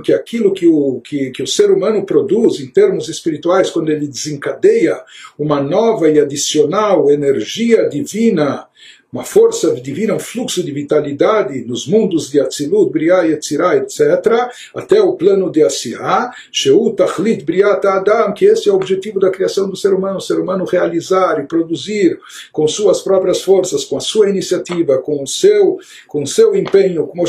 Que 0.00 0.12
é 0.12 0.16
aquilo 0.16 0.52
que 0.52 0.66
o, 0.66 1.00
que, 1.00 1.30
que 1.30 1.42
o 1.42 1.46
ser 1.46 1.70
humano 1.70 2.04
produz 2.04 2.60
em 2.60 2.68
termos 2.68 3.08
espirituais, 3.08 3.70
quando 3.70 3.90
ele 3.90 4.06
desencadeia 4.06 5.02
uma 5.36 5.60
nova 5.60 6.08
e 6.08 6.20
adicional 6.20 7.10
energia 7.10 7.88
divina 7.88 8.66
uma 9.14 9.22
força 9.22 9.72
divina, 9.76 10.12
um 10.12 10.18
fluxo 10.18 10.60
de 10.60 10.72
vitalidade 10.72 11.64
nos 11.64 11.86
mundos 11.86 12.28
de 12.28 12.40
Atzilut, 12.40 12.90
Briah, 12.90 13.22
Yetzirah, 13.22 13.76
etc., 13.76 14.50
até 14.74 15.00
o 15.00 15.12
plano 15.12 15.52
de 15.52 15.62
Asiá, 15.62 16.32
Sheu 16.50 16.92
Tachlit 16.96 17.44
Briat 17.44 17.86
Adam, 17.86 18.34
que 18.34 18.44
esse 18.44 18.68
é 18.68 18.72
o 18.72 18.74
objetivo 18.74 19.20
da 19.20 19.30
criação 19.30 19.70
do 19.70 19.76
ser 19.76 19.94
humano, 19.94 20.16
o 20.16 20.20
ser 20.20 20.40
humano 20.40 20.64
realizar 20.64 21.40
e 21.40 21.46
produzir 21.46 22.18
com 22.50 22.66
suas 22.66 23.02
próprias 23.02 23.40
forças, 23.40 23.84
com 23.84 23.96
a 23.96 24.00
sua 24.00 24.28
iniciativa, 24.28 24.98
com 24.98 25.22
o 25.22 25.28
seu, 25.28 25.78
com 26.08 26.24
o 26.24 26.26
seu 26.26 26.56
empenho, 26.56 27.06
como 27.06 27.22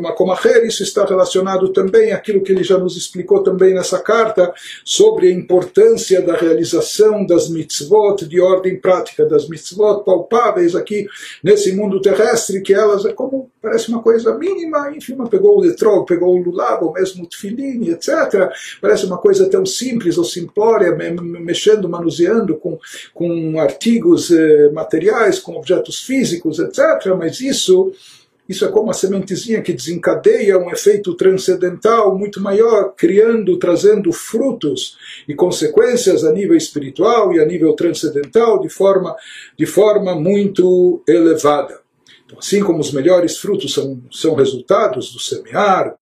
Makomacher, 0.00 0.64
isso 0.64 0.82
está 0.82 1.04
relacionado 1.04 1.68
também 1.74 2.12
àquilo 2.12 2.40
que 2.40 2.52
ele 2.52 2.64
já 2.64 2.78
nos 2.78 2.96
explicou 2.96 3.42
também 3.42 3.74
nessa 3.74 3.98
carta, 3.98 4.50
sobre 4.82 5.28
a 5.28 5.32
importância 5.32 6.22
da 6.22 6.34
realização 6.34 7.26
das 7.26 7.50
mitzvot 7.50 8.24
de 8.26 8.40
ordem 8.40 8.80
prática, 8.80 9.26
das 9.26 9.46
mitzvot 9.46 10.02
palpáveis 10.04 10.74
aqui, 10.74 11.06
nesse 11.42 11.72
mundo 11.74 12.00
terrestre 12.00 12.60
que 12.62 12.74
elas 12.74 13.04
é 13.04 13.12
como 13.12 13.50
parece 13.60 13.88
uma 13.88 14.02
coisa 14.02 14.36
mínima, 14.36 14.92
enfim, 14.94 15.16
pegou 15.30 15.58
o 15.58 15.60
letrog, 15.60 16.06
pegou 16.06 16.34
o 16.34 16.42
lulab, 16.42 16.84
ou 16.84 16.92
mesmo 16.92 17.24
o 17.24 17.26
tefilin, 17.26 17.90
etc. 17.90 18.50
Parece 18.80 19.06
uma 19.06 19.18
coisa 19.18 19.48
tão 19.48 19.66
simples 19.66 20.16
ou 20.16 20.24
simplória, 20.24 20.94
mexendo, 20.94 21.88
manuseando 21.88 22.56
com, 22.56 22.78
com 23.12 23.58
artigos 23.58 24.30
eh, 24.30 24.70
materiais, 24.72 25.38
com 25.38 25.56
objetos 25.56 26.02
físicos, 26.02 26.58
etc. 26.58 27.14
Mas 27.18 27.40
isso 27.40 27.92
isso 28.48 28.64
é 28.64 28.68
como 28.68 28.90
a 28.90 28.94
sementezinha 28.94 29.60
que 29.60 29.74
desencadeia 29.74 30.58
um 30.58 30.70
efeito 30.70 31.14
transcendental 31.14 32.16
muito 32.16 32.40
maior, 32.40 32.94
criando, 32.96 33.58
trazendo 33.58 34.10
frutos 34.10 34.96
e 35.28 35.34
consequências 35.34 36.24
a 36.24 36.32
nível 36.32 36.56
espiritual 36.56 37.32
e 37.34 37.40
a 37.40 37.44
nível 37.44 37.74
transcendental 37.74 38.58
de 38.60 38.70
forma, 38.70 39.14
de 39.56 39.66
forma 39.66 40.14
muito 40.14 41.02
elevada. 41.06 41.80
Então, 42.24 42.38
assim 42.38 42.62
como 42.62 42.80
os 42.80 42.92
melhores 42.92 43.38
frutos 43.38 43.72
são, 43.72 44.02
são 44.10 44.34
resultados 44.34 45.12
do 45.12 45.20
semear, 45.20 45.96